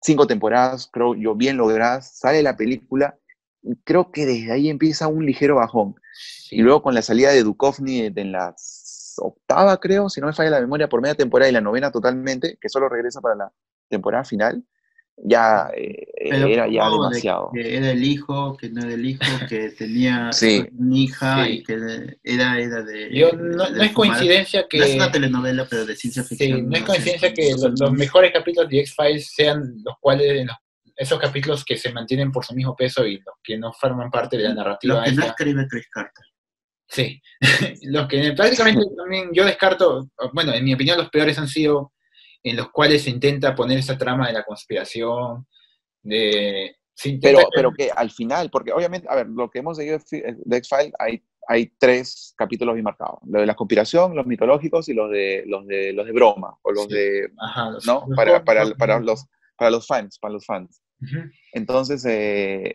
cinco 0.00 0.26
temporadas, 0.26 0.88
creo 0.90 1.14
yo, 1.14 1.34
bien 1.34 1.58
logradas, 1.58 2.16
sale 2.16 2.42
la 2.42 2.56
película, 2.56 3.18
y 3.62 3.74
creo 3.84 4.12
que 4.12 4.24
desde 4.24 4.52
ahí 4.52 4.70
empieza 4.70 5.08
un 5.08 5.26
ligero 5.26 5.56
bajón. 5.56 5.96
Y 6.50 6.62
luego 6.62 6.82
con 6.82 6.94
la 6.94 7.02
salida 7.02 7.32
de 7.32 7.42
Duchovny 7.42 8.12
en 8.14 8.32
la 8.32 8.54
octava, 9.18 9.78
creo, 9.78 10.08
si 10.08 10.20
no 10.20 10.26
me 10.28 10.32
falla 10.32 10.50
la 10.50 10.60
memoria, 10.60 10.88
por 10.88 11.00
media 11.00 11.14
temporada 11.14 11.48
y 11.50 11.52
la 11.52 11.60
novena 11.60 11.90
totalmente, 11.90 12.58
que 12.60 12.68
solo 12.68 12.88
regresa 12.88 13.20
para 13.20 13.34
la 13.34 13.52
temporada 13.88 14.24
final, 14.24 14.62
ya 15.20 15.68
eh, 15.76 16.06
era 16.16 16.68
ya 16.68 16.82
¿cómo 16.88 17.04
de 17.04 17.08
demasiado. 17.16 17.50
Que 17.52 17.76
era 17.76 17.90
el 17.90 18.04
hijo, 18.04 18.56
que 18.56 18.70
no 18.70 18.82
era 18.82 18.94
el 18.94 19.04
hijo, 19.04 19.22
que 19.48 19.70
tenía 19.78 20.32
Sí. 20.32 20.64
una 20.78 20.96
hija 20.96 21.44
Sí. 21.44 21.50
y 21.50 21.62
que 21.64 21.72
era, 22.22 22.58
era 22.58 22.82
de. 22.82 23.10
Yo, 23.12 23.32
no, 23.32 23.64
de 23.68 23.76
no 23.78 23.82
es 23.82 23.92
coincidencia 23.92 24.66
que... 24.68 24.78
No 24.78 24.84
es 24.84 24.94
una 24.94 25.10
telenovela, 25.10 25.66
pero 25.68 25.84
de 25.86 25.96
ciencia 25.96 26.22
Sí, 26.22 26.36
ficción. 26.36 26.68
no 26.68 26.76
es 26.76 26.84
coincidencia 26.84 27.32
que 27.34 27.50
los, 27.50 27.80
los 27.80 27.92
mejores 27.92 28.30
capítulos 28.32 28.68
de 28.70 28.78
X-Files 28.80 29.32
sean 29.34 29.74
los 29.84 29.96
cuales, 30.00 30.40
en 30.40 30.46
los- 30.46 30.56
esos 30.94 31.18
capítulos 31.20 31.64
que 31.64 31.76
se 31.76 31.92
mantienen 31.92 32.30
por 32.32 32.44
su 32.44 32.54
mismo 32.54 32.74
peso 32.76 33.06
y 33.06 33.18
los 33.18 33.34
que 33.42 33.56
no 33.58 33.72
forman 33.72 34.10
parte 34.10 34.36
de 34.36 34.44
la 34.44 34.54
narrativa. 34.54 34.96
Lo 34.98 35.02
que 35.04 35.12
no 35.12 35.24
escribe 35.24 35.66
Chris 35.68 35.86
Carter. 35.90 36.24
Sí, 36.88 37.20
los 37.82 38.08
que 38.08 38.32
prácticamente 38.32 38.82
también 38.96 39.30
yo 39.32 39.44
descarto, 39.44 40.08
bueno, 40.32 40.52
en 40.54 40.64
mi 40.64 40.74
opinión 40.74 40.96
los 40.98 41.10
peores 41.10 41.38
han 41.38 41.48
sido 41.48 41.92
en 42.42 42.56
los 42.56 42.70
cuales 42.70 43.02
se 43.02 43.10
intenta 43.10 43.54
poner 43.54 43.78
esa 43.78 43.98
trama 43.98 44.26
de 44.28 44.32
la 44.32 44.44
conspiración, 44.44 45.46
de... 46.02 46.74
Pero, 47.22 47.40
pero 47.54 47.72
que 47.72 47.90
al 47.94 48.10
final, 48.10 48.50
porque 48.50 48.72
obviamente, 48.72 49.06
a 49.08 49.14
ver, 49.14 49.28
lo 49.28 49.48
que 49.50 49.60
hemos 49.60 49.76
seguido 49.76 50.00
de 50.10 50.56
X-Files, 50.56 50.92
hay, 50.98 51.22
hay 51.46 51.70
tres 51.78 52.34
capítulos 52.36 52.74
bien 52.74 52.82
marcados. 52.84 53.20
Lo 53.24 53.38
de 53.40 53.46
la 53.46 53.54
conspiración, 53.54 54.16
los 54.16 54.26
mitológicos 54.26 54.88
y 54.88 54.94
los 54.94 55.08
de, 55.08 55.44
los 55.46 55.64
de, 55.68 55.92
los 55.92 56.06
de 56.06 56.12
broma, 56.12 56.58
o 56.62 56.72
los 56.72 56.86
Sí. 56.86 56.94
de, 56.94 57.28
Ajá, 57.38 57.70
los- 57.70 57.86
¿no? 57.86 58.04
los 58.08 58.16
Para, 58.16 58.42
para, 58.44 58.64
para 58.74 58.98
los, 58.98 59.26
para 59.56 59.70
los 59.70 59.86
fans, 59.86 60.18
para 60.18 60.34
los 60.34 60.44
fans. 60.44 60.82
Entonces, 61.52 62.04
eh, 62.04 62.74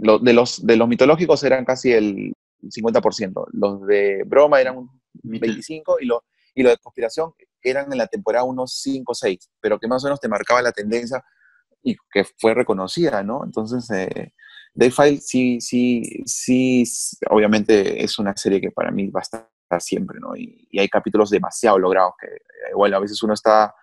lo- 0.00 0.18
de, 0.18 0.32
los, 0.32 0.64
de 0.66 0.76
los 0.76 0.88
mitológicos 0.88 1.42
eran 1.44 1.66
casi 1.66 1.92
el 1.92 2.32
50%. 2.62 3.46
Los 3.52 3.86
de 3.86 4.22
broma 4.26 4.60
eran 4.60 4.78
un 4.78 4.90
25% 5.22 5.96
y 6.00 6.06
lo, 6.06 6.24
y 6.54 6.62
lo 6.62 6.70
de 6.70 6.78
conspiración 6.78 7.32
eran 7.62 7.92
en 7.92 7.98
la 7.98 8.06
temporada 8.06 8.44
unos 8.44 8.80
5 8.80 9.12
o 9.12 9.14
6, 9.14 9.50
pero 9.60 9.78
que 9.78 9.88
más 9.88 10.04
o 10.04 10.06
menos 10.06 10.20
te 10.20 10.28
marcaba 10.28 10.62
la 10.62 10.72
tendencia 10.72 11.22
y 11.82 11.96
que 12.10 12.24
fue 12.24 12.54
reconocida, 12.54 13.22
¿no? 13.22 13.44
Entonces, 13.44 13.88
eh, 13.90 14.32
Dayfile 14.74 15.20
sí, 15.20 15.60
sí, 15.60 16.02
sí, 16.26 16.84
obviamente 17.30 18.02
es 18.02 18.18
una 18.18 18.36
serie 18.36 18.60
que 18.60 18.70
para 18.70 18.90
mí 18.90 19.08
va 19.08 19.20
a 19.20 19.22
estar 19.22 19.48
siempre, 19.80 20.18
¿no? 20.20 20.36
Y, 20.36 20.66
y 20.70 20.78
hay 20.78 20.88
capítulos 20.88 21.30
demasiado 21.30 21.78
logrados 21.78 22.14
que, 22.20 22.26
eh, 22.26 22.74
bueno, 22.74 22.96
a 22.96 23.00
veces 23.00 23.22
uno 23.22 23.34
está, 23.34 23.74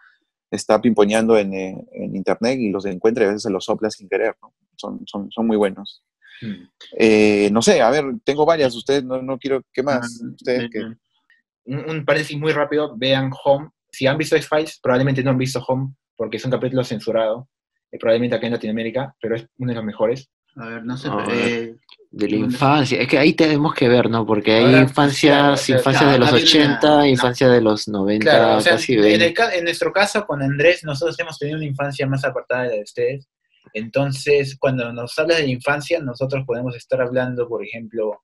está 0.52 0.82
pimponeando 0.82 1.38
en, 1.38 1.54
eh, 1.54 1.86
en 1.94 2.16
internet 2.16 2.60
y 2.60 2.70
los 2.70 2.86
encuentra 2.86 3.24
y 3.24 3.28
a 3.28 3.30
veces 3.30 3.44
se 3.44 3.50
los 3.50 3.66
sopla 3.66 3.90
sin 3.90 4.08
querer, 4.10 4.36
¿no? 4.42 4.54
Son, 4.76 5.02
son, 5.06 5.32
son 5.32 5.48
muy 5.48 5.58
buenos. 5.58 6.04
Mm. 6.42 6.68
Eh, 6.98 7.50
no 7.52 7.62
sé, 7.62 7.82
a 7.82 7.90
ver, 7.90 8.04
tengo 8.24 8.46
varias, 8.46 8.76
ustedes 8.76 9.04
no, 9.04 9.22
no 9.22 9.38
quiero, 9.38 9.62
¿qué 9.72 9.82
más? 9.84 10.20
Ah, 10.24 10.28
Ustedes 10.36 10.64
eh, 10.64 10.70
que... 10.72 10.80
un, 10.80 11.90
un 11.90 12.06
paréntesis 12.06 12.38
muy 12.38 12.52
rápido, 12.52 12.96
vean 12.98 13.32
Home. 13.44 13.70
Si 13.92 14.06
han 14.08 14.18
visto 14.18 14.36
X-Files, 14.36 14.80
probablemente 14.82 15.24
no 15.24 15.32
han 15.32 15.38
visto 15.38 15.64
Home, 15.68 15.94
porque 16.16 16.38
es 16.38 16.46
un 16.46 16.52
capítulo 16.52 16.84
censurado, 16.84 17.48
eh, 17.92 17.98
probablemente 17.98 18.36
acá 18.36 18.48
en 18.48 18.54
Latinoamérica, 18.54 19.16
pero 19.22 19.36
es 19.36 19.46
uno 19.58 19.70
de 19.70 19.76
los 19.76 19.86
mejores. 19.86 20.30
A 20.58 20.68
ver, 20.68 20.86
no 20.86 20.96
sé. 20.98 21.10
A 21.10 21.18
pero, 21.18 21.28
ver. 21.30 21.48
eh, 21.48 21.76
De 22.12 22.30
la 22.30 22.36
infancia, 22.38 23.00
es 23.02 23.08
que 23.10 23.18
ahí 23.18 23.34
tenemos 23.34 23.74
que 23.74 23.90
ver, 23.90 24.10
¿no? 24.10 24.26
Porque 24.26 24.54
hay 24.54 24.64
Ahora, 24.66 24.82
infancias, 24.84 25.66
claro, 25.66 25.80
infancias 25.80 26.02
claro, 26.04 26.12
de 26.14 26.20
los 26.20 26.32
la- 26.32 26.38
80, 26.38 26.96
la- 26.98 27.08
infancia 27.10 27.50
de 27.50 27.62
los 27.62 27.88
90, 27.90 28.24
Claro, 28.32 28.58
o 28.58 28.62
sea, 28.62 28.72
casi 28.74 28.94
en, 28.94 29.02
20. 29.02 29.26
el 29.26 29.34
en 29.58 29.64
nuestro 29.66 29.92
caso, 29.92 30.26
con 30.26 30.42
Andrés, 30.42 30.82
nosotros 30.86 31.20
hemos 31.20 31.38
tenido 31.38 31.58
una 31.58 31.66
infancia 31.68 32.08
más 32.08 32.24
apartada 32.24 32.64
de 32.64 32.70
la 32.70 32.76
de 32.76 32.82
ustedes. 32.84 33.28
Entonces, 33.74 34.58
cuando 34.60 34.92
nos 34.94 35.18
hablas 35.20 35.38
de 35.38 35.44
la 35.44 35.50
infancia, 35.50 36.00
nosotros 36.00 36.44
podemos 36.46 36.76
estar 36.76 37.02
hablando, 37.02 37.48
por 37.48 37.64
ejemplo, 37.66 38.22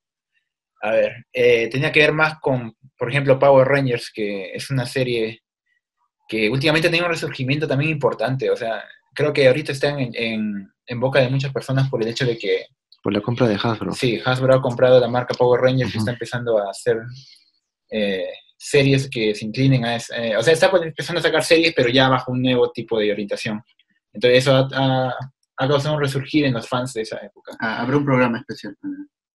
a 0.81 0.91
ver, 0.91 1.25
eh, 1.33 1.67
tenía 1.69 1.91
que 1.91 1.99
ver 1.99 2.13
más 2.13 2.39
con, 2.39 2.75
por 2.97 3.09
ejemplo, 3.09 3.37
Power 3.37 3.67
Rangers, 3.67 4.11
que 4.13 4.51
es 4.53 4.69
una 4.71 4.85
serie 4.85 5.41
que 6.27 6.49
últimamente 6.49 6.87
ha 6.87 6.91
tenido 6.91 7.05
un 7.07 7.11
resurgimiento 7.13 7.67
también 7.67 7.91
importante. 7.91 8.49
O 8.49 8.55
sea, 8.55 8.83
creo 9.13 9.33
que 9.33 9.47
ahorita 9.47 9.71
están 9.73 9.99
en, 9.99 10.11
en- 10.15 10.71
en 10.87 10.99
boca 10.99 11.19
de 11.19 11.29
muchas 11.29 11.51
personas 11.53 11.89
por 11.89 12.01
el 12.01 12.07
hecho 12.09 12.25
de 12.25 12.37
que, 12.37 12.65
Por 13.03 13.13
la 13.13 13.21
compra 13.21 13.47
de 13.47 13.55
Hasbro. 13.61 13.91
sí, 13.93 14.19
Hasbro 14.25 14.55
ha 14.55 14.61
comprado 14.61 14.99
la 14.99 15.07
marca 15.07 15.33
Power 15.35 15.61
Rangers 15.61 15.93
y 15.93 15.97
está 15.99 16.11
empezando 16.11 16.57
a 16.57 16.69
hacer 16.71 16.97
eh, 17.89 18.25
series 18.57 19.09
que 19.09 19.33
se 19.35 19.45
inclinen 19.45 19.85
a 19.85 19.95
esa, 19.95 20.17
eh, 20.23 20.37
o 20.37 20.41
sea, 20.43 20.53
está 20.53 20.71
empezando 20.83 21.19
a 21.19 21.23
sacar 21.23 21.43
series, 21.43 21.73
pero 21.75 21.89
ya 21.89 22.09
bajo 22.09 22.31
un 22.31 22.41
nuevo 22.41 22.71
tipo 22.71 22.97
de 22.99 23.11
orientación. 23.11 23.61
Entonces 24.13 24.39
eso 24.39 24.55
ha, 24.55 24.67
ha- 24.73 25.15
ha 25.57 25.67
causado 25.67 25.95
un 25.95 26.01
resurgir 26.01 26.45
en 26.45 26.53
los 26.53 26.67
fans 26.67 26.93
de 26.93 27.01
esa 27.01 27.17
época. 27.17 27.55
ah, 27.59 27.81
habrá 27.81 27.97
un 27.97 28.05
programa 28.05 28.39
especial. 28.39 28.75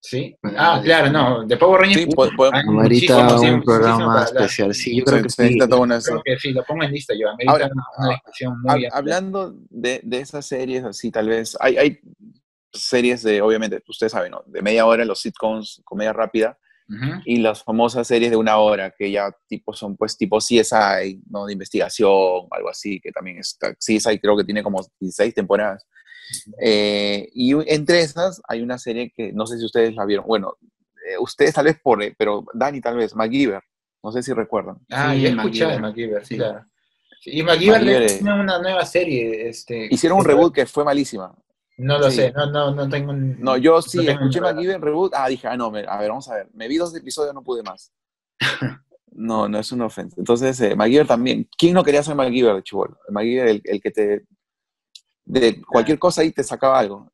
¿Sí? 0.00 0.37
Ah, 0.56 0.80
claro, 0.85 1.11
no, 1.11 1.45
de 1.45 1.56
Power 1.56 1.80
Rangers. 1.80 2.04
Sí, 2.04 2.11
po- 2.14 2.25
hay 2.52 2.61
Amerita 2.68 3.37
un 3.40 3.62
programa 3.62 4.23
especial. 4.25 4.73
Sí, 4.75 4.99
yo 4.99 5.04
creo 5.04 5.23
que 5.23 5.30
se 5.30 5.35
sí. 5.37 5.42
necesita 5.42 5.68
toda 5.68 5.80
una- 5.80 6.00
Creo 6.00 6.23
que 6.25 6.38
sí, 6.38 6.52
lo 6.52 6.62
pongo 6.64 6.85
en 6.85 6.92
lista 6.92 7.12
yo. 7.18 7.28
Amerita 7.30 7.52
Ahora, 7.52 7.68
una, 7.73 7.85
una 7.99 8.09
discusión 8.11 8.54
Hab- 8.64 8.73
muy 8.76 8.88
hablando 8.92 9.54
de, 9.68 10.00
de 10.04 10.21
esas 10.21 10.47
series 10.47 10.85
así, 10.85 11.11
tal 11.11 11.28
vez, 11.28 11.56
hay, 11.59 11.76
hay 11.76 11.99
series 12.73 13.23
de, 13.23 13.40
obviamente, 13.42 13.83
ustedes 13.88 14.12
saben, 14.12 14.30
¿no? 14.30 14.42
De 14.47 14.62
media 14.62 14.87
hora, 14.87 15.04
los 15.04 15.21
sitcoms, 15.21 15.80
comedia 15.85 16.12
rápida, 16.12 16.56
Ujú. 16.88 17.21
y 17.25 17.38
las 17.38 17.64
famosas 17.64 18.07
series 18.07 18.31
de 18.31 18.37
una 18.37 18.59
hora, 18.59 18.93
que 18.97 19.11
ya 19.11 19.31
tipo 19.49 19.73
son 19.73 19.97
pues 19.97 20.16
tipo 20.16 20.38
CSI, 20.38 21.21
¿no? 21.28 21.45
De 21.47 21.52
investigación, 21.52 22.47
algo 22.50 22.69
así, 22.71 23.00
que 23.00 23.11
también 23.11 23.38
está, 23.38 23.75
CSI 23.75 24.19
creo 24.21 24.37
que 24.37 24.45
tiene 24.45 24.62
como 24.62 24.81
16 25.00 25.35
temporadas. 25.35 25.85
Eh, 26.61 27.28
y 27.35 27.52
entre 27.73 28.00
esas 28.00 28.40
hay 28.49 28.61
una 28.62 28.78
serie 28.78 29.12
que 29.14 29.33
no 29.33 29.47
sé 29.47 29.59
si 29.59 29.64
ustedes 29.64 29.95
la 29.95 30.05
vieron, 30.05 30.26
bueno, 30.26 30.55
eh, 31.09 31.19
ustedes 31.21 31.55
tal 31.55 31.66
vez 31.66 31.78
por, 31.83 32.00
pero 32.16 32.45
Dani 32.55 32.81
tal 32.81 32.97
vez, 32.97 33.14
MacGyver, 33.14 33.62
no 34.02 34.12
sé 34.12 34.23
si 34.23 34.33
recuerdan. 34.33 34.76
Ah, 34.90 35.12
Sí, 35.14 35.23
ya 35.23 35.28
de 35.71 35.78
MacGyver. 35.81 36.25
Sí. 36.26 36.37
claro. 36.37 36.64
Y 37.25 37.43
MacGyver 37.43 37.81
MacGyver, 37.81 38.00
le- 38.00 38.07
eh. 38.07 38.19
tiene 38.19 38.40
una 38.40 38.59
nueva 38.61 38.85
serie. 38.87 39.49
Este, 39.49 39.88
Hicieron 39.90 40.19
un 40.21 40.25
reboot 40.25 40.55
que 40.55 40.66
fue 40.66 40.85
malísima. 40.85 41.35
No 41.78 41.99
lo 41.99 42.11
Sí. 42.11 42.16
sé, 42.16 42.33
no, 42.33 42.47
no, 42.47 42.75
no 42.75 42.88
tengo 42.88 43.12
un... 43.12 43.38
No, 43.40 43.56
yo 43.56 43.83
sí 43.83 43.99
tengo 43.99 44.12
escuché 44.12 44.40
MacGyver 44.40 44.80
Reboot. 44.80 45.12
Ah, 45.14 45.28
dije, 45.28 45.47
ah, 45.47 45.56
no, 45.56 45.71
me- 45.71 45.85
a 45.87 45.99
ver, 45.99 46.09
vamos 46.09 46.28
a 46.30 46.35
ver. 46.37 46.49
Me 46.54 46.68
vi 46.68 46.76
dos 46.76 46.95
episodios, 46.97 47.35
no 47.35 47.42
pude 47.42 47.62
más. 47.62 47.92
No, 49.18 49.49
no 49.49 49.59
es 49.59 49.73
una 49.73 49.87
ofensa. 49.87 50.14
Entonces, 50.18 50.61
eh, 50.61 50.76
MacGyver 50.76 51.06
también. 51.06 51.49
¿Quién 51.56 51.73
no 51.73 51.83
quería 51.83 52.02
ser 52.02 52.14
MacGyver 52.14 52.54
de 52.56 52.62
chivolo? 52.62 52.99
MacGyver, 53.09 53.49
el, 53.49 53.62
el 53.64 53.80
que 53.80 53.90
te. 53.90 54.26
De 55.25 55.62
cualquier 55.62 55.99
cosa 55.99 56.21
ahí 56.21 56.33
te 56.33 56.45
sacaba 56.45 56.78
algo. 56.78 57.11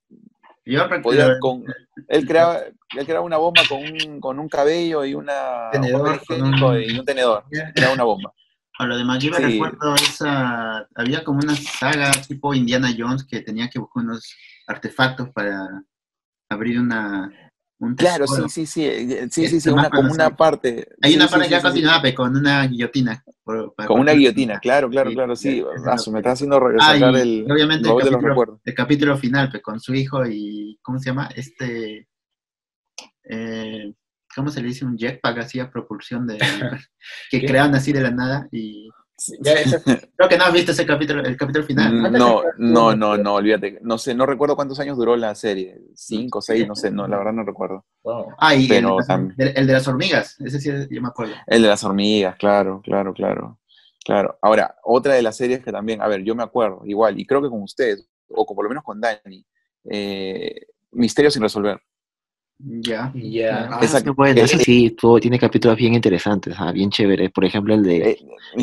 Yo 0.64 0.83
Podía 1.00 1.38
con, 1.38 1.64
él, 2.09 2.26
creaba, 2.26 2.59
él 2.59 3.07
creaba 3.07 3.25
una 3.25 3.37
bomba 3.37 3.62
con 3.69 3.78
un, 3.83 4.19
con 4.21 4.40
un 4.40 4.49
cabello 4.49 5.04
y 5.04 5.14
una, 5.14 5.71
Tenedor, 5.71 6.09
un 6.09 6.19
con 6.26 6.42
un- 6.42 6.83
y 6.83 6.99
un 6.99 7.04
tenedor. 7.04 7.45
Creaba 7.75 7.95
una 7.95 8.04
bomba. 8.04 8.33
A 8.78 8.87
lo 8.87 8.97
de 8.97 9.04
MacGyver 9.04 9.37
Sí. 9.38 9.52
recuerdo 9.52 9.95
esa, 9.95 10.88
había 10.97 11.23
como 11.23 11.38
una 11.38 11.54
saga 11.54 12.11
tipo 12.26 12.52
Indiana 12.52 12.92
Jones 12.99 13.23
que 13.25 13.42
tenía 13.42 13.69
que 13.71 13.78
buscar 13.78 14.02
unos 14.02 14.35
artefactos 14.73 15.31
para 15.31 15.83
abrir 16.50 16.81
una, 16.81 17.31
un 17.79 17.97
Claro, 17.97 18.26
sí, 18.26 18.33
tesoro. 18.35 18.49
sí, 18.49 18.67
sí. 18.67 18.85
eh, 18.85 19.29
Sí, 19.31 19.47
sí, 19.49 19.57
Este 19.57 19.59
sí, 19.61 19.71
una, 19.71 19.91
como 19.91 20.12
una 20.12 20.37
parte. 20.37 20.88
Hay 21.02 21.11
sí, 21.12 21.17
una 21.17 21.26
sí, 21.26 21.31
parte 21.33 21.45
sí, 21.49 21.55
que 21.55 21.61
sí, 21.61 21.83
sí. 21.83 22.00
pe, 22.02 22.14
con 22.14 22.37
una 22.37 22.67
guillotina. 22.67 23.25
por- 23.45 23.75
para 23.75 23.87
Con 23.87 24.00
una 24.00 24.12
guillotina, 24.12 24.59
claro, 24.61 24.88
claro, 24.91 25.11
Sí, 25.11 25.17
claro, 25.17 25.37
sí. 25.37 25.64
Ah, 25.87 25.97
me 26.12 26.19
está 26.21 26.31
haciendo 26.33 26.61
re- 26.61 26.76
Ah, 26.81 26.93
sacar 26.95 27.14
y 27.14 27.21
el, 27.21 27.47
obviamente 27.52 27.88
el 27.88 27.95
capítulo, 28.11 28.61
el 28.64 28.75
capítulo 28.75 29.17
final 29.19 29.50
pe, 29.50 29.61
con 29.61 29.81
su 29.81 29.95
hijo 29.95 30.25
y, 30.26 30.79
¿cómo 30.83 30.99
se 30.99 31.07
llama? 31.11 31.29
Este, 31.35 32.09
eh, 33.25 33.93
¿cómo 34.35 34.50
se 34.50 34.61
le 34.62 34.69
dice? 34.69 34.85
Un 34.85 34.97
jetpack 34.97 35.38
así 35.38 35.61
a 35.61 35.71
propulsión 35.71 36.26
de, 36.26 36.38
que 37.31 37.41
¿Qué? 37.41 37.47
crean 37.47 37.75
así 37.75 37.93
de 37.93 38.00
la 38.00 38.11
nada 38.11 38.49
y 38.52 38.91
Ya, 39.41 39.52
eso- 39.52 39.79
creo 40.17 40.29
que 40.29 40.38
no 40.38 40.45
has 40.45 40.52
visto 40.52 40.73
ese 40.73 40.85
capítulo, 40.87 41.23
el 41.23 41.37
capítulo 41.37 41.64
final. 41.64 41.93
Mm, 41.95 42.00
¿Cuántas 42.00 42.19
No, 42.21 42.43
no, 42.59 42.97
no, 42.97 43.17
no, 43.17 43.35
olvídate. 43.35 43.79
No 43.83 43.99
sé, 43.99 44.14
no 44.14 44.26
recuerdo 44.26 44.57
cuántos 44.57 44.79
años 44.81 44.97
duró 44.97 45.17
la 45.17 45.35
serie. 45.35 45.81
Cinco, 45.95 46.41
seis, 46.41 46.67
no 46.67 46.75
sé, 46.75 46.91
no, 46.91 47.07
la 47.07 47.19
verdad 47.19 47.33
no 47.33 47.45
recuerdo. 47.45 47.85
wow. 48.02 48.26
Ah, 48.38 48.55
y 48.55 48.64
el, 48.64 48.69
de 48.69 48.83
las- 48.83 49.09
tam- 49.09 49.35
el- 49.38 49.52
el 49.57 49.67
de 49.67 49.73
las 49.73 49.87
hormigas, 49.88 50.37
ese 50.41 50.61
sí 50.61 50.71
yo 50.91 51.02
me 51.02 51.09
acuerdo. 51.09 51.35
El 51.47 51.62
de 51.62 51.69
las 51.69 51.85
hormigas, 51.85 52.37
claro, 52.37 52.81
claro, 52.85 53.12
claro. 53.14 53.59
Claro. 54.05 54.37
Ahora, 54.43 54.75
otra 54.83 55.14
de 55.14 55.23
las 55.23 55.37
series 55.37 55.62
que 55.62 55.71
también, 55.71 56.02
a 56.02 56.09
ver, 56.09 56.25
yo 56.25 56.35
me 56.35 56.43
acuerdo, 56.43 56.83
igual, 56.85 57.21
y 57.21 57.25
creo 57.25 57.41
que 57.41 57.49
con 57.49 57.62
ustedes, 57.62 58.09
o 58.29 58.45
con- 58.45 58.57
por 58.57 58.64
lo 58.64 58.69
menos 58.69 58.83
con 58.83 59.00
Dani, 59.00 59.47
eh, 59.91 60.67
Misterios 60.91 61.33
sin 61.35 61.43
resolver. 61.43 61.81
Ya. 62.64 63.11
Ya. 63.14 63.69
Ah, 63.73 63.81
Esa- 63.83 63.99
es 63.99 64.04
buena, 64.04 64.40
eh, 64.40 64.45
esa 64.45 64.59
sí, 64.59 64.90
tuvo- 64.90 65.19
tiene 65.21 65.38
capítulos 65.38 65.76
bien 65.76 65.95
interesantes, 65.95 66.54
ah, 66.59 66.71
bien 66.73 66.90
chéveres. 66.90 67.31
Por 67.33 67.45
ejemplo, 67.45 67.75
el 67.75 67.83
de... 67.83 67.97
Eh, 68.11 68.19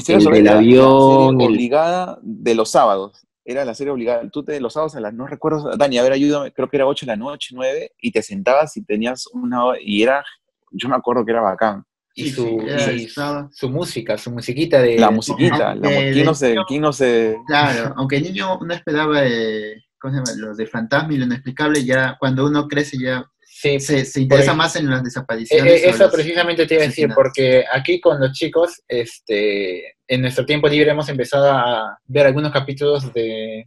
El 0.08 0.24
del 0.26 0.44
la 0.46 0.58
avión, 0.58 1.36
serie 1.36 1.46
el- 1.46 1.52
obligada 1.52 2.20
de 2.22 2.56
los 2.56 2.70
sábados. 2.72 3.26
Era 3.44 3.66
la 3.66 3.74
serie 3.74 3.92
obligada. 3.92 4.30
Tú 4.30 4.44
te 4.44 4.60
los 4.62 4.74
sábados 4.74 4.96
a 4.96 5.00
las, 5.02 5.14
no 5.14 5.26
recuerdo, 5.26 5.76
Dani, 5.76 5.98
a 5.98 6.04
ver, 6.04 6.12
ayúdame, 6.14 6.52
creo 6.54 6.70
que 6.70 6.78
era 6.78 6.86
8 6.86 7.06
de 7.06 7.12
la 7.14 7.16
noche, 7.18 7.50
9, 7.56 7.92
y 8.00 8.12
te 8.12 8.22
sentabas 8.22 8.78
y 8.78 8.84
tenías 8.86 9.26
una 9.34 9.66
hora, 9.66 9.80
y 9.82 10.04
era, 10.04 10.24
yo 10.72 10.88
me 10.88 10.96
acuerdo 10.96 11.26
que 11.26 11.32
era 11.32 11.42
bacán. 11.42 11.84
Y 12.14 12.30
su, 12.30 12.60
sí, 12.78 12.92
y 12.92 13.08
su 13.52 13.70
música, 13.70 14.18
su 14.18 14.30
musiquita 14.32 14.82
de... 14.82 15.00
La 15.00 15.10
musiquita, 15.10 15.74
la 15.74 15.90
mu- 15.90 16.02
de- 16.02 16.12
¿quién 16.14 16.26
no 16.26 16.36
se, 16.36 16.56
quién 16.68 16.82
no 16.82 16.94
se, 16.94 17.38
Claro, 17.48 17.94
aunque 17.98 18.18
el 18.18 18.24
niño 18.24 18.60
no 18.60 18.74
esperaba 18.74 19.26
eh, 19.26 19.76
¿cómo 20.00 20.14
se 20.14 20.20
llama? 20.20 20.32
lo 20.48 20.56
de 20.56 20.68
fantasma 20.68 21.14
y 21.14 21.18
lo 21.18 21.26
inexplicable, 21.26 21.84
ya 21.86 22.18
cuando 22.20 22.46
uno 22.46 22.68
crece 22.68 22.98
ya 23.02 23.26
Sí, 23.62 23.78
se, 23.82 24.06
se 24.06 24.22
interesa 24.22 24.52
ejemplo, 24.52 24.64
más 24.64 24.76
en 24.78 24.90
las 24.90 25.02
Eh, 25.02 25.04
desapariciones. 25.04 25.84
eh, 25.84 25.88
o 25.88 25.90
eso 25.90 26.10
precisamente 26.10 26.66
te 26.66 26.76
iba 26.76 26.84
a 26.84 26.88
decir, 26.88 27.10
porque 27.14 27.66
aquí 27.70 28.00
con 28.00 28.18
los 28.20 28.32
chicos, 28.32 28.82
este, 28.88 29.96
en 30.08 30.22
nuestro 30.22 30.46
tiempo 30.46 30.70
libre 30.70 30.92
hemos 30.92 31.10
empezado 31.10 31.52
a 31.52 31.98
ver 32.06 32.26
algunos 32.28 32.54
capítulos 32.54 33.12
de 33.14 33.66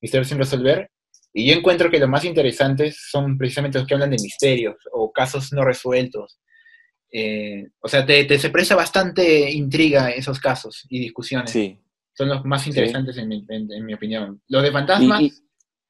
Misterios 0.00 0.28
sin 0.28 0.38
resolver, 0.38 0.90
y 1.34 1.46
yo 1.50 1.54
encuentro 1.54 1.90
que 1.90 1.98
los 1.98 2.08
más 2.08 2.24
interesantes 2.24 2.96
son 3.10 3.36
precisamente 3.36 3.78
los 3.78 3.86
que 3.86 3.92
hablan 3.92 4.10
de 4.10 4.16
misterios 4.22 4.76
o 4.92 5.12
casos 5.12 5.52
no 5.52 5.64
resueltos. 5.64 6.38
Eh, 7.12 7.66
o 7.80 7.88
sea, 7.88 8.04
te, 8.06 8.24
te 8.24 8.38
se 8.38 8.48
presta 8.50 8.74
bastante 8.74 9.50
intriga 9.50 10.10
esos 10.10 10.40
casos 10.40 10.86
y 10.88 10.98
discusiones. 11.00 11.50
sí. 11.50 11.78
Son 12.14 12.28
los 12.30 12.42
más 12.46 12.66
interesantes 12.66 13.18
en, 13.18 13.28
mi, 13.28 13.44
en- 13.50 13.70
en 13.70 13.84
mi 13.84 13.92
opinión. 13.92 14.40
Los 14.48 14.62
de 14.62 14.72
fantasmas, 14.72 15.20
Y- 15.20 15.26
y- 15.26 15.32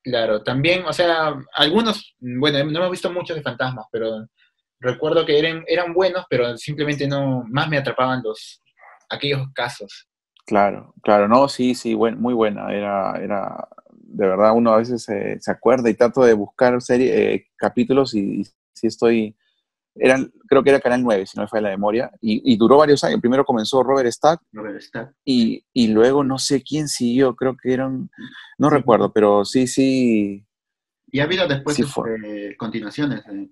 claro, 0.07 0.43
también, 0.43 0.85
o 0.87 0.93
sea, 0.93 1.35
algunos, 1.55 2.15
bueno, 2.21 2.65
no 2.71 2.79
hemos 2.79 2.91
visto 2.93 3.13
muchos 3.13 3.37
de 3.37 3.43
fantasmas, 3.43 3.87
pero 3.91 4.27
recuerdo 4.81 5.27
que 5.27 5.39
eran, 5.39 5.65
eran 5.67 5.93
buenos, 5.93 6.25
pero 6.31 6.57
simplemente 6.57 7.09
no, 7.09 7.43
más 7.51 7.69
me 7.69 7.77
atrapaban 7.79 8.23
los, 8.23 8.63
aquellos 9.11 9.47
casos. 9.53 10.07
Claro, 10.47 10.95
claro, 11.03 11.27
no, 11.27 11.49
sí, 11.49 11.75
sí, 11.75 11.95
buen- 11.95 12.21
muy 12.21 12.33
buena. 12.33 12.73
Era, 12.73 13.19
era, 13.21 13.69
de 13.91 14.27
verdad, 14.29 14.53
uno 14.55 14.73
a 14.73 14.77
veces 14.79 15.03
se 15.05 15.51
acuerda 15.51 15.91
y 15.91 15.95
trato 15.95 16.23
de 16.23 16.35
buscar 16.35 16.81
serie, 16.81 17.35
eh, 17.35 17.47
capítulos 17.57 18.15
y, 18.15 18.43
y 18.43 18.87
estoy, 18.87 19.37
eran, 19.99 20.33
creo 20.49 20.63
que 20.63 20.71
era 20.71 20.81
Canal 20.81 21.03
9, 21.03 21.27
si 21.27 21.37
no 21.37 21.43
me 21.45 21.49
falla 21.49 21.63
la 21.65 21.71
memoria, 21.71 22.11
y, 22.21 22.53
y 22.53 22.57
duró 22.57 22.77
varios 22.79 23.03
años. 23.05 23.21
Primero 23.21 23.45
comenzó 23.45 23.83
Robert 23.83 24.11
Stack 24.11 24.41
Robert 24.53 24.81
Stack. 24.83 25.15
y, 25.25 25.65
y 25.73 25.89
luego 25.89 26.23
no 26.25 26.39
sé 26.39 26.63
quién 26.63 26.89
siguió, 26.89 27.35
creo 27.35 27.57
que 27.57 27.73
eran, 27.73 28.11
no 28.59 28.69
Sí. 28.69 28.75
recuerdo, 28.77 29.13
pero 29.13 29.45
sí, 29.45 29.67
sí, 29.67 30.45
Y 31.11 31.21
ha 31.21 31.25
habido 31.25 31.47
después 31.49 31.77
Sí 31.77 31.83
este, 31.83 32.57
continuaciones. 32.57 33.21
eh. 33.31 33.49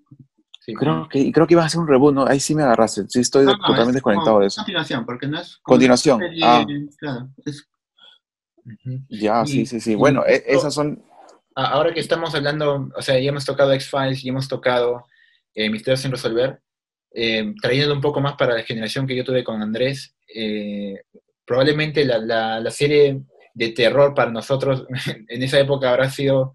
Sí. 0.61 0.73
creo 0.73 1.07
que, 1.11 1.31
creo 1.31 1.47
que 1.47 1.53
iba 1.55 1.63
a 1.65 1.69
ser 1.69 1.81
un 1.81 1.89
reboot, 1.89 2.15
¿no? 2.15 2.27
Ahí 2.27 2.41
sí 2.41 2.55
me 2.55 2.63
agarraste, 2.63 3.05
sí 3.09 3.21
estoy 3.21 3.45
No, 3.45 3.53
no, 3.53 3.59
totalmente 3.59 3.89
es 3.91 3.95
desconectado 3.97 4.41
de 4.41 4.47
eso. 4.47 4.61
Continuación, 4.63 5.05
porque 5.05 5.27
no 5.27 5.39
es. 5.39 5.59
Continuación, 5.63 6.21
serie, 6.21 6.41
ah. 6.43 6.67
Claro, 6.99 7.29
es 7.45 7.69
Ujú. 8.65 8.99
Ya, 9.11 9.43
Y- 9.45 9.47
sí, 9.47 9.67
sí, 9.67 9.81
sí. 9.81 9.95
Bueno, 9.95 10.25
e- 10.27 10.43
esas 10.47 10.73
son, 10.75 11.03
Ahora 11.57 11.93
que 11.95 12.01
estamos 12.01 12.35
hablando, 12.35 12.91
o 12.97 13.03
sea, 13.03 13.21
ya 13.21 13.29
hemos 13.29 13.45
tocado 13.45 13.73
X-Files 13.75 14.25
y 14.25 14.29
hemos 14.31 14.49
tocado 14.49 15.05
eh, 15.55 15.97
sin 15.97 16.11
resolver, 16.11 16.61
eh, 17.15 17.53
trayéndolo 17.61 17.95
un 17.95 18.01
poco 18.01 18.21
más 18.21 18.35
para 18.37 18.55
la 18.55 18.63
generación 18.65 19.07
que 19.07 19.17
yo 19.17 19.25
tuve 19.25 19.45
con 19.45 19.63
Andrés, 19.63 20.15
eh, 20.35 21.03
probablemente 21.47 22.05
la, 22.05 22.19
la- 22.19 22.71
serie 22.71 23.21
de 23.55 23.69
terror 23.71 24.15
para 24.15 24.31
nosotros 24.33 24.87
en 25.29 25.43
esa 25.43 25.61
época 25.61 25.91
habrá 25.91 26.11
sido 26.11 26.55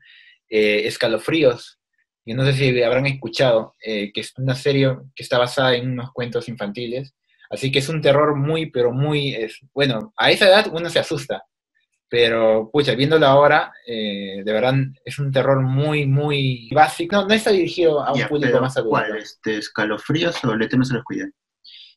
eh, 0.49 0.81
Escalofríos. 0.87 1.79
Y 2.25 2.33
no 2.33 2.45
sé 2.45 2.53
si 2.53 2.81
habrán 2.83 3.07
escuchado, 3.07 3.75
eh, 3.83 4.11
que 4.13 4.21
es 4.21 4.33
una 4.37 4.53
serie 4.55 4.95
que 5.15 5.23
está 5.23 5.37
basada 5.39 5.75
en 5.75 5.91
unos 5.91 6.11
cuentos 6.11 6.47
infantiles. 6.49 7.13
Así 7.49 7.71
que 7.71 7.79
es 7.79 7.89
un 7.89 8.01
terror 8.01 8.35
muy, 8.35 8.69
pero 8.69 8.91
muy, 8.91 9.33
es, 9.33 9.59
bueno, 9.73 10.13
a 10.17 10.29
esa 10.31 10.47
edad 10.47 10.67
uno 10.71 10.89
se 10.89 10.99
asusta. 10.99 11.43
Pero, 12.09 12.69
pucha, 12.73 12.95
viéndolo 12.95 13.27
ahora, 13.27 13.71
eh, 13.85 14.41
de 14.43 14.51
verdad 14.53 14.73
es 15.05 15.19
un 15.19 15.31
terror 15.31 15.61
muy, 15.61 16.07
muy 16.07 16.67
básico. 16.73 17.15
No, 17.15 17.27
no 17.27 17.33
está 17.35 17.51
dirigido 17.51 18.03
a 18.03 18.13
un 18.13 18.19
ya, 18.19 18.27
público 18.27 18.59
más 18.59 18.75
adulto. 18.77 18.89
¿Cuál? 18.89 19.17
Este, 19.17 19.57
¿Escalofríos 19.57 20.43
o 20.43 20.55
Le 20.55 20.67
temes 20.67 20.89
a 20.89 20.95
la 20.95 20.99
oscuridad? 20.99 21.27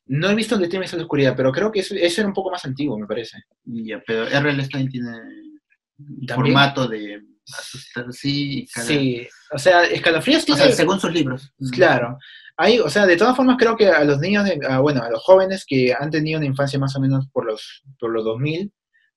No 0.06 0.28
he 0.28 0.34
visto 0.34 0.56
el 0.56 0.60
de 0.62 0.68
Temes 0.68 0.92
en 0.92 0.98
la 0.98 1.04
oscuridad, 1.04 1.34
pero 1.36 1.52
creo 1.52 1.70
que 1.70 1.78
eso, 1.80 1.94
eso 1.94 2.20
era 2.20 2.28
un 2.28 2.34
poco 2.34 2.50
más 2.50 2.64
antiguo, 2.64 2.98
me 2.98 3.06
parece. 3.06 3.38
Ya, 3.64 4.02
pero 4.04 4.26
R.L. 4.26 4.62
Stein 4.64 4.88
tiene 4.90 5.12
formato 6.34 6.88
de 6.88 7.22
asustar, 7.56 8.12
sí, 8.12 8.66
Sí, 8.68 9.26
o 9.52 9.58
sea, 9.58 9.84
Escalofríos 9.84 10.42
O 10.42 10.46
tiene... 10.46 10.62
sea, 10.62 10.72
según 10.72 11.00
sus 11.00 11.12
libros. 11.12 11.52
Claro. 11.70 12.18
Hay, 12.56 12.78
o 12.80 12.88
sea, 12.90 13.06
de 13.06 13.16
todas 13.16 13.36
formas 13.36 13.56
creo 13.58 13.76
que 13.76 13.88
a 13.88 14.04
los 14.04 14.18
niños, 14.18 14.44
de- 14.44 14.58
a, 14.68 14.80
bueno, 14.80 15.02
a 15.02 15.10
los 15.10 15.22
jóvenes 15.22 15.64
que 15.66 15.94
han 15.98 16.10
tenido 16.10 16.38
una 16.38 16.46
infancia 16.46 16.78
más 16.78 16.94
o 16.96 17.00
menos 17.00 17.26
por 17.32 17.46
los, 17.46 17.82
por 17.98 18.10
los 18.10 18.24
2000, 18.24 18.72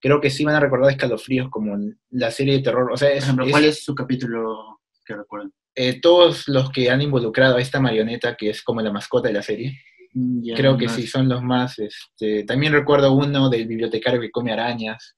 creo 0.06 0.22
que 0.22 0.30
sí 0.30 0.44
van 0.46 0.54
a 0.56 0.60
recordar 0.60 0.92
Escalofríos 0.92 1.50
como 1.50 1.76
la 2.12 2.30
serie 2.30 2.54
de 2.54 2.60
terror. 2.62 2.92
O 2.92 2.96
sea, 2.98 3.10
Por 3.10 3.18
ejemplo, 3.18 3.46
¿cuál 3.50 3.66
es 3.66 3.84
su 3.84 3.96
capítulo 3.96 4.80
que 5.04 5.16
recuerdan? 5.16 5.52
eh, 5.74 6.00
todos 6.00 6.48
los 6.48 6.70
que 6.72 6.92
han 6.92 7.02
involucrado 7.02 7.58
a 7.58 7.62
esta 7.62 7.80
marioneta 7.80 8.36
que 8.38 8.52
es 8.52 8.62
como 8.62 8.82
la 8.82 8.92
mascota 8.94 9.28
de 9.30 9.34
la 9.34 9.42
serie, 9.42 9.80
Ya, 10.14 10.56
creo 10.56 10.78
que 10.78 10.88
sí 10.90 11.08
son 11.08 11.28
los 11.28 11.42
más. 11.42 11.80
Este, 11.80 12.44
también 12.44 12.72
recuerdo 12.72 13.12
uno 13.14 13.50
del 13.50 13.66
bibliotecario 13.68 14.22
que 14.22 14.30
come 14.30 14.52
arañas. 14.54 15.16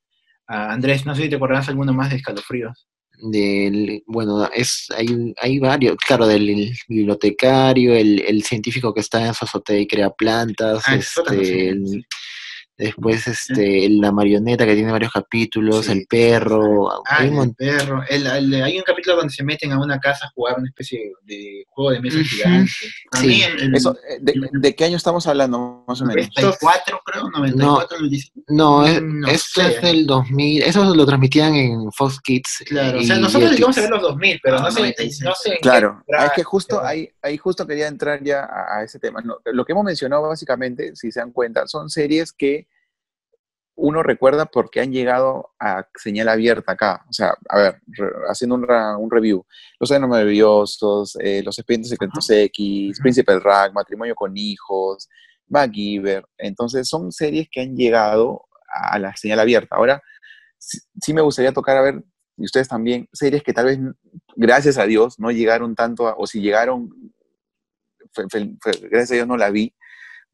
Ah, 0.47 0.71
Andrés, 0.71 1.06
no 1.06 1.13
sé 1.13 1.23
si 1.23 1.30
te 1.30 1.36
acordarás 1.36 1.67
alguno 1.67 1.91
más 1.93 2.10
de 2.10 2.15
Escalofríos. 2.15 2.88
del, 3.30 4.04
bueno, 4.08 4.47
es, 4.54 4.88
hay, 4.95 5.08
un- 5.08 5.34
hay 5.41 5.60
varios, 5.60 5.95
claro, 5.97 6.26
del 6.28 6.71
bibliotecario, 6.88 7.93
el, 7.93 8.21
el 8.21 8.43
científico 8.43 8.93
que 8.93 9.02
está 9.02 9.26
en 9.28 9.34
su 9.34 9.43
azotea 9.43 9.80
y 9.80 9.88
crea 9.88 10.10
plantas, 10.12 10.84
Ah, 10.88 10.95
el-. 10.95 12.06
Después 12.77 13.27
este, 13.27 13.89
la 13.89 14.11
marioneta 14.11 14.65
que 14.65 14.75
tiene 14.75 14.91
varios 14.91 15.11
capítulos, 15.11 15.85
Sí. 15.85 15.91
el 15.93 16.05
perro, 16.07 16.89
Ah, 16.91 17.17
hay 17.19 17.29
un 17.29 17.43
el 17.49 17.55
perro. 17.55 18.03
El- 18.07 18.27
el- 18.27 18.63
hay 18.63 18.77
un 18.77 18.83
capítulo 18.83 19.15
donde 19.17 19.33
se 19.33 19.43
meten 19.43 19.71
a 19.71 19.79
una 19.79 19.99
casa 19.99 20.27
a 20.27 20.29
jugar 20.29 20.55
una 20.59 20.67
especie 20.67 21.11
de 21.23 21.63
juego 21.69 21.91
de 21.91 22.01
mesa 22.01 22.17
Ujú. 22.17 22.25
gigante. 22.27 22.71
Para 23.11 23.21
sí. 23.23 23.27
mí, 23.27 23.41
el, 23.43 23.75
eso, 23.75 23.97
eh, 24.07 24.17
de, 24.21 24.33
de 24.51 24.75
qué 24.75 24.85
año 24.85 24.97
estamos 24.97 25.25
hablando, 25.27 25.83
más 25.87 26.01
o 26.01 26.05
menos? 26.05 26.27
94, 26.35 27.01
creo, 27.05 27.29
94, 27.29 27.99
lo 27.99 28.07
dice. 28.09 28.31
No, 28.47 28.85
es- 28.85 29.01
No 29.01 29.27
esto 29.27 29.61
sé. 29.61 29.75
es 29.75 29.81
del 29.81 30.05
2000, 30.05 30.61
eso 30.63 30.83
lo 30.93 31.05
transmitían 31.05 31.55
en 31.55 31.91
Fox 31.91 32.19
Kids. 32.21 32.63
Claro, 32.67 32.99
o 32.99 33.03
sea, 33.03 33.17
nosotros 33.17 33.51
llegamos 33.51 33.77
a 33.77 33.81
ver 33.81 33.89
los 33.89 34.01
2000, 34.01 34.39
pero 34.43 34.57
Ah, 34.57 34.61
no, 34.61 34.71
sé, 34.71 34.79
96. 34.81 35.21
no 35.23 35.33
sé 35.35 35.57
Claro, 35.61 36.03
es 36.07 36.31
que 36.35 36.43
justo 36.43 36.83
ahí, 36.83 37.09
ahí 37.21 37.37
justo 37.37 37.65
quería 37.65 37.87
entrar 37.87 38.23
ya 38.23 38.41
a, 38.43 38.77
a 38.79 38.83
ese 38.83 38.99
tema. 38.99 39.21
No, 39.21 39.37
lo 39.45 39.65
que 39.65 39.71
hemos 39.71 39.83
mencionado 39.83 40.27
básicamente, 40.27 40.95
si 40.95 41.11
se 41.11 41.19
dan 41.19 41.31
cuenta, 41.31 41.67
son 41.67 41.89
series 41.89 42.31
que 42.31 42.66
uno 43.77 44.01
recuerda 44.01 44.47
porque 44.47 44.81
han 44.81 44.91
llegado 44.91 45.51
a 45.59 45.87
señal 45.95 46.29
abierta 46.29 46.71
acá. 46.71 47.05
O 47.07 47.13
sea, 47.13 47.35
a 47.47 47.57
ver, 47.57 47.81
haciendo 48.27 48.55
un, 48.55 48.63
un, 48.63 49.11
review. 49.11 49.45
Los 49.79 49.91
años 49.91 50.09
maravillosos, 50.09 51.15
eh, 51.21 51.43
Los 51.45 51.59
expedientes 51.59 51.91
secretos 51.91 52.27
X, 52.29 52.99
Príncipe 52.99 53.31
del 53.31 53.41
Rack, 53.41 53.73
Matrimonio 53.73 54.15
con 54.15 54.35
hijos, 54.35 55.07
MacGyver. 55.47 56.25
Entonces, 56.39 56.89
son 56.89 57.11
series 57.11 57.47
que 57.51 57.61
han 57.61 57.75
llegado 57.75 58.45
a 58.67 58.97
la 58.97 59.15
señal 59.15 59.39
abierta. 59.39 59.75
Ahora, 59.75 60.01
sí, 60.57 61.13
me 61.13 61.21
gustaría 61.21 61.53
tocar, 61.53 61.77
a 61.77 61.81
ver, 61.81 62.03
y 62.35 62.45
ustedes 62.45 62.67
también, 62.67 63.07
series 63.13 63.43
que 63.43 63.53
tal 63.53 63.65
vez, 63.65 63.79
gracias 64.35 64.79
a 64.79 64.85
Dios, 64.85 65.19
no 65.19 65.29
llegaron 65.29 65.75
tanto, 65.75 66.15
o 66.17 66.25
si 66.25 66.41
llegaron, 66.41 67.13
gracias 68.89 69.11
a 69.11 69.15
Dios 69.15 69.27
no 69.27 69.37
la 69.37 69.51
vi, 69.51 69.75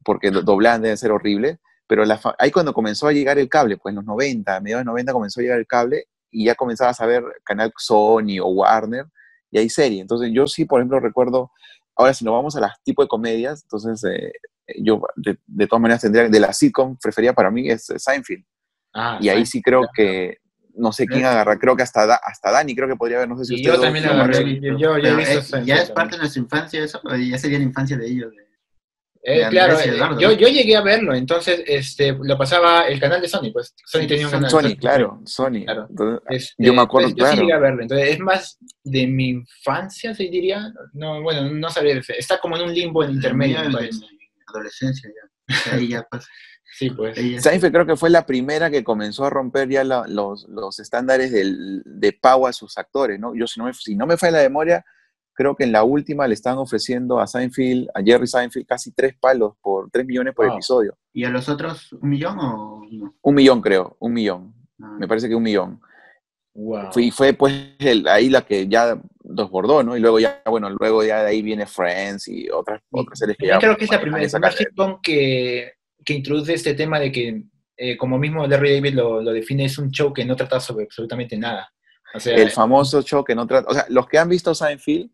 porque 0.04 0.32
doblan 0.32 0.82
deben 0.82 0.98
ser 0.98 1.12
horribles, 1.12 1.60
pero 1.96 2.06
ahí 2.40 2.50
cuando 2.50 2.74
comenzó 2.74 3.08
a 3.08 3.12
llegar 3.12 3.38
el 3.38 3.48
cable, 3.48 3.78
pues 3.78 3.92
en 3.92 3.98
los 3.98 4.06
90, 4.06 4.56
a 4.56 4.60
mediados 4.60 4.82
de 4.82 4.86
90 4.86 5.14
comenzó 5.14 5.40
a 5.40 5.44
llegar 5.44 5.60
el 5.60 5.68
cable 5.68 6.08
y 6.32 6.46
ya 6.46 6.56
comenzabas 6.56 7.00
a 7.00 7.06
ver 7.06 7.24
canal 7.44 7.72
Sony 7.78 8.40
o 8.42 8.48
Warner 8.48 9.06
y 9.52 9.60
hay 9.60 9.70
serie. 9.70 10.02
Entonces 10.02 10.32
yo 10.34 10.48
sí, 10.48 10.66
por 10.66 10.80
ejemplo, 10.80 11.00
recuerdo, 11.00 11.52
ahora 11.96 12.16
si 12.16 12.26
nos 12.26 12.34
vamos 12.34 12.56
a 12.56 12.62
las 12.62 12.82
tipos 12.82 13.06
de 13.06 13.10
comedias, 13.10 13.62
entonces 13.62 14.04
eh, 14.06 14.32
yo 14.82 15.04
de, 15.16 15.68
todas 15.68 15.82
maneras 15.84 16.02
tendría, 16.02 16.28
de 16.28 16.40
la 16.40 16.52
sitcom 16.52 16.98
preferida 17.00 17.34
para 17.34 17.52
mí 17.52 17.70
es 17.70 17.86
Seinfeld. 17.96 18.44
Ah, 18.96 19.20
y 19.22 19.30
ahí 19.30 19.46
sí 19.46 19.62
creo 19.62 19.84
que, 19.96 20.40
no 20.74 20.92
sé 20.94 21.06
quién 21.06 21.26
agarra, 21.26 21.60
creo 21.60 21.76
que 21.76 21.84
hasta, 21.84 22.16
hasta 22.16 22.50
Dani 22.50 22.76
creo 22.76 22.88
que 22.88 22.96
podría 22.96 23.18
haber, 23.18 23.30
no 23.30 23.38
sé 23.38 23.46
si 23.46 23.54
usted... 23.54 23.72
Yo 23.72 23.80
también 23.80 24.08
agarré, 24.08 24.60
yo, 24.60 24.78
yo, 24.80 24.96
he 24.96 25.16
visto 25.16 25.60
¿Ya 25.60 25.76
es 25.76 25.92
parte 25.92 26.16
de 26.16 26.22
nuestra 26.22 26.42
infancia 26.42 26.84
eso? 26.84 27.00
¿O 27.04 27.16
ya 27.16 27.38
sería 27.38 27.60
la 27.60 27.66
infancia 27.66 27.96
de 27.98 28.08
ellos? 28.08 28.34
Eh, 28.34 28.43
claro, 29.50 29.80
eh, 29.80 29.98
yo, 30.20 30.32
yo, 30.34 30.48
llegué 30.48 30.76
a 30.76 30.82
verlo, 30.82 31.16
entonces 31.16 31.64
este, 31.66 32.18
lo 32.22 32.38
pasaba 32.38 32.88
el 32.88 33.00
canal 33.00 33.22
de 33.22 33.30
Sony, 33.30 33.52
pues 33.54 33.74
Sony 33.86 34.08
tenía 34.08 34.28
un 34.28 34.32
canal. 34.32 34.50
Sony, 34.50 34.76
claro, 34.78 35.22
Sony. 35.26 35.66
Este, 36.30 36.54
yo 36.58 36.74
me 36.74 36.82
acuerdo, 36.82 37.14
pues, 37.16 37.32
yo 37.32 37.42
llegué 37.42 37.54
a 37.54 37.60
verlo, 37.60 37.84
entonces 37.84 38.10
es 38.10 38.20
más 38.20 38.58
de 38.84 39.08
mi 39.08 39.30
infancia, 39.30 40.14
se 40.14 40.24
diría, 40.24 40.74
no, 40.94 41.22
bueno, 41.22 41.50
no 41.50 41.70
sabía, 41.70 42.02
está 42.18 42.40
como 42.40 42.58
en 42.58 42.64
un 42.64 42.74
limbo 42.74 43.04
en 43.04 43.12
intermedio. 43.12 43.60
adolescencia 43.60 45.10
ya, 45.10 45.72
ahí 45.74 45.90
ya 45.90 46.04
pasa. 46.04 46.28
Sí, 46.76 46.90
pues. 46.90 47.16
Seinfeld 47.16 47.72
creo 47.72 47.86
que 47.86 47.96
fue 47.96 48.10
la 48.10 48.26
primera 48.26 48.72
que 48.72 48.84
comenzó 48.84 49.26
a 49.26 49.30
romper 49.30 49.70
ya 49.70 49.84
los, 49.84 50.48
los, 50.50 50.80
estándares 50.80 51.32
del, 51.32 51.84
de 51.86 52.14
pago 52.14 52.48
a 52.48 52.54
sus 52.54 52.80
actores, 52.80 53.20
¿no? 53.20 53.36
Yo 53.36 53.46
si 53.46 53.60
no 53.60 53.68
me, 53.68 53.74
si 53.76 53.96
no 53.96 54.08
me 54.08 54.18
falla 54.18 54.38
la 54.38 54.44
memoria, 54.44 54.84
creo 55.34 55.56
que 55.56 55.64
en 55.64 55.72
la 55.72 55.84
última 55.84 56.28
le 56.28 56.34
están 56.34 56.58
ofreciendo 56.58 57.20
a 57.20 57.28
Seinfeld, 57.28 57.90
a 57.94 58.02
Jerry 58.02 58.28
Seinfeld, 58.28 58.66
casi 58.66 58.92
tres 58.92 59.16
palos 59.20 59.54
por 59.62 59.90
tres 59.90 60.06
millones 60.06 60.34
por 60.34 60.48
episodio. 60.48 60.96
¿Y 61.12 61.24
a 61.26 61.30
los 61.30 61.50
otros 61.50 61.92
un 61.94 62.10
millón 62.10 62.40
o 62.40 62.82
no? 62.90 63.14
Un 63.22 63.36
millón, 63.36 63.62
creo, 63.62 63.98
un 64.00 64.14
millón. 64.14 64.54
Ah. 64.82 64.96
Me 65.00 65.08
parece 65.08 65.28
que 65.28 65.36
un 65.36 65.44
millón. 65.44 65.82
Wow. 66.56 66.92
y 66.98 67.10
fue 67.10 67.34
pues 67.34 67.52
ahí 68.08 68.30
la 68.30 68.44
que 68.44 68.68
ya 68.68 69.02
desbordó, 69.24 69.82
¿no? 69.82 69.98
Y 69.98 70.00
luego 70.00 70.20
ya, 70.20 70.40
bueno, 70.46 70.70
luego 70.70 71.04
ya 71.04 71.24
de 71.24 71.32
ahí 71.32 71.42
viene 71.42 71.66
Friends 71.66 72.28
y 72.28 72.48
otras, 72.48 72.80
otras 72.92 73.18
series 73.18 73.38
que 73.40 73.48
ya... 73.48 73.58
Creo 73.58 73.76
que 73.76 73.86
es 73.86 73.92
la 73.92 74.00
primera, 74.00 74.30
sitcom 74.52 75.02
que, 75.02 75.72
que 76.06 76.14
introduce 76.14 76.54
este 76.54 76.76
tema 76.76 77.00
de 77.00 77.12
que, 77.12 77.44
eh, 77.76 77.98
como 77.98 78.20
mismo 78.20 78.46
Larry 78.46 78.76
David 78.76 78.94
lo, 78.94 79.24
lo 79.24 79.34
define, 79.34 79.66
es 79.66 79.80
un 79.80 79.90
show 79.90 80.14
que 80.14 80.26
no 80.26 80.36
trata 80.36 80.60
sobre 80.60 80.86
absolutamente 80.86 81.36
nada. 81.38 81.74
el 82.24 82.52
famoso 82.52 83.02
show 83.02 83.24
que 83.24 83.34
no 83.34 83.48
trata, 83.48 83.72
o 83.72 83.74
sea, 83.74 83.88
los 83.90 84.08
que 84.08 84.20
han 84.20 84.30
visto 84.30 84.54
Seinfeld 84.54 85.10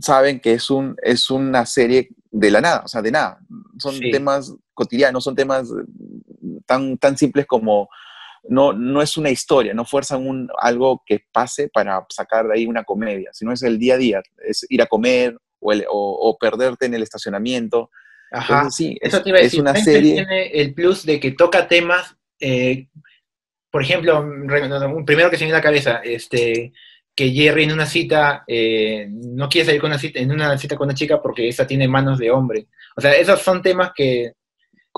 saben 0.00 0.40
que 0.40 0.54
es, 0.54 0.70
un, 0.70 0.96
es 1.02 1.30
una 1.30 1.66
serie 1.66 2.10
de 2.30 2.50
la 2.50 2.60
nada, 2.60 2.82
o 2.84 2.88
sea, 2.88 3.02
de 3.02 3.10
nada. 3.10 3.38
Son 3.78 3.98
temas 3.98 4.54
cotidianos, 4.72 5.24
son 5.24 5.34
temas 5.34 5.68
tan, 6.66 6.98
tan 6.98 7.16
simples 7.16 7.46
como 7.46 7.88
no, 8.48 8.72
no 8.72 9.00
es 9.00 9.16
una 9.16 9.30
historia, 9.30 9.72
no 9.74 9.84
fuerzan 9.84 10.26
un, 10.26 10.48
algo 10.58 11.02
que 11.06 11.24
pase 11.32 11.68
para 11.68 12.04
sacar 12.10 12.46
de 12.46 12.54
ahí 12.54 12.66
una 12.66 12.84
comedia, 12.84 13.30
sino 13.32 13.52
es 13.52 13.62
el 13.62 13.78
día 13.78 13.94
a 13.94 13.98
día, 13.98 14.22
es 14.46 14.66
ir 14.68 14.82
a 14.82 14.86
comer 14.86 15.36
o, 15.60 15.78
o, 15.88 16.38
perderte 16.38 16.86
en 16.86 16.94
el 16.94 17.02
estacionamiento. 17.02 17.90
Ajá, 18.30 18.70
sí, 18.70 18.98
eso 19.00 19.22
te 19.22 19.30
iba 19.30 19.38
a 19.38 19.42
decir. 19.42 19.60
Es 19.60 19.62
una 19.62 19.76
serie... 19.76 20.14
Tiene 20.14 20.46
el 20.48 20.74
plus 20.74 21.06
de 21.06 21.18
que 21.20 21.30
toca 21.30 21.68
temas, 21.68 22.16
eh, 22.38 22.88
por 23.70 23.82
ejemplo, 23.82 24.20
un 24.20 25.04
primero 25.06 25.30
que 25.30 25.36
se 25.36 25.44
me 25.44 25.46
viene 25.46 25.56
a 25.56 25.58
la 25.58 25.62
cabeza, 25.62 26.00
este, 26.04 26.72
que 27.14 27.30
Jerry 27.30 27.64
en 27.64 27.72
una 27.72 27.86
cita 27.86 28.44
eh, 28.46 29.08
no 29.08 29.48
quiere 29.48 29.66
salir 29.66 29.80
con 29.80 29.90
una 29.90 29.98
cita, 29.98 30.18
en 30.18 30.32
una 30.32 30.58
cita 30.58 30.76
con 30.76 30.86
una 30.86 30.94
chica 30.94 31.22
porque 31.22 31.48
esa 31.48 31.66
tiene 31.66 31.86
manos 31.88 32.18
de 32.18 32.30
hombre. 32.30 32.66
O 32.96 33.00
sea, 33.00 33.12
esos 33.12 33.40
son 33.40 33.62
temas 33.62 33.92
que 33.94 34.32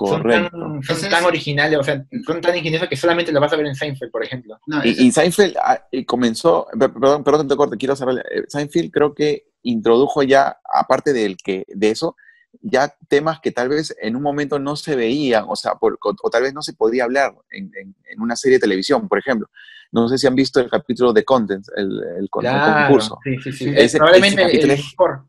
son 0.05 0.23
tan, 0.23 1.25
originales, 1.25 1.79
o 1.79 1.83
sea, 1.83 2.05
son 2.25 2.39
tan 2.39 2.55
ingeniosos 2.55 2.87
que 2.87 2.95
solamente 2.95 3.31
lo 3.31 3.39
vas 3.41 3.51
a 3.51 3.55
ver 3.55 3.65
en 3.65 3.75
Seinfeld, 3.75 4.11
por 4.11 4.23
ejemplo. 4.23 4.59
y, 4.83 5.11
Seinfeld 5.11 5.55
ah, 5.57 5.81
comenzó, 6.05 6.67
perdón, 6.77 7.23
perdón, 7.23 7.47
te 7.47 7.55
corto, 7.55 7.77
quiero 7.77 7.95
cerrar. 7.95 8.17
Eh, 8.31 8.43
Seinfeld 8.47 8.91
creo 8.91 9.15
que 9.15 9.47
introdujo 9.63 10.21
ya, 10.21 10.57
aparte 10.71 11.13
del 11.13 11.37
que, 11.37 11.65
de 11.67 11.89
eso, 11.89 12.15
ya 12.61 12.93
temas 13.07 13.39
que 13.39 13.51
tal 13.51 13.69
vez 13.69 13.95
en 13.99 14.15
un 14.15 14.21
momento 14.21 14.59
no 14.59 14.75
se 14.75 14.95
veían, 14.95 15.45
o 15.47 15.55
sea, 15.55 15.73
o, 15.79 16.29
tal 16.29 16.43
vez 16.43 16.53
no 16.53 16.61
se 16.61 16.73
podía 16.73 17.05
hablar 17.05 17.33
en, 17.49 17.71
una 18.19 18.35
serie 18.35 18.57
de 18.57 18.61
televisión, 18.61 19.07
por 19.07 19.17
ejemplo. 19.17 19.49
No 19.91 20.07
sé 20.09 20.17
si 20.17 20.27
han 20.27 20.35
visto 20.35 20.59
el 20.59 20.69
capítulo 20.69 21.13
de 21.13 21.23
Content, 21.23 21.65
el, 21.75 22.01
el, 22.19 22.29
concurso. 22.29 23.17
Sí, 23.23 23.37
sí, 23.43 23.51
sí. 23.51 23.97
probablemente 23.97 24.43
el 24.43 24.67
mejor. 24.67 25.25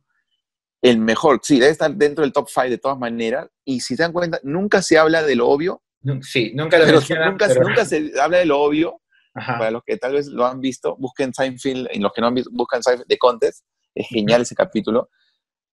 El 0.80 0.98
mejor, 0.98 1.40
sí, 1.42 1.58
debe 1.58 1.72
estar 1.72 1.92
dentro 1.94 2.22
del 2.22 2.32
top 2.32 2.48
5 2.48 2.68
de 2.68 2.78
todas 2.78 2.98
maneras. 2.98 3.48
Y 3.64 3.80
si 3.80 3.96
se 3.96 4.02
dan 4.02 4.12
cuenta, 4.12 4.38
nunca 4.42 4.80
se 4.82 4.98
habla 4.98 5.22
de 5.22 5.34
lo 5.34 5.48
obvio. 5.48 5.82
Sí, 6.22 6.52
nunca 6.54 6.78
lo 6.78 6.86
nunca, 6.86 7.48
nunca 7.54 7.84
se 7.84 8.12
habla 8.20 8.38
de 8.38 8.46
lo 8.46 8.60
obvio. 8.60 9.00
Para 9.34 9.70
los 9.70 9.82
que 9.84 9.96
tal 9.96 10.14
vez 10.14 10.26
lo 10.26 10.46
han 10.46 10.60
visto, 10.60 10.96
busquen 10.96 11.32
Seinfeld, 11.32 11.88
en 11.92 12.02
los 12.02 12.12
que 12.12 12.20
no 12.20 12.28
han 12.28 12.34
visto, 12.34 12.50
buscan 12.52 12.82
Seinfeld 12.82 13.08
de 13.08 13.18
Contest. 13.18 13.64
Es 13.94 14.08
genial 14.08 14.42
ese 14.42 14.54
capítulo. 14.54 15.10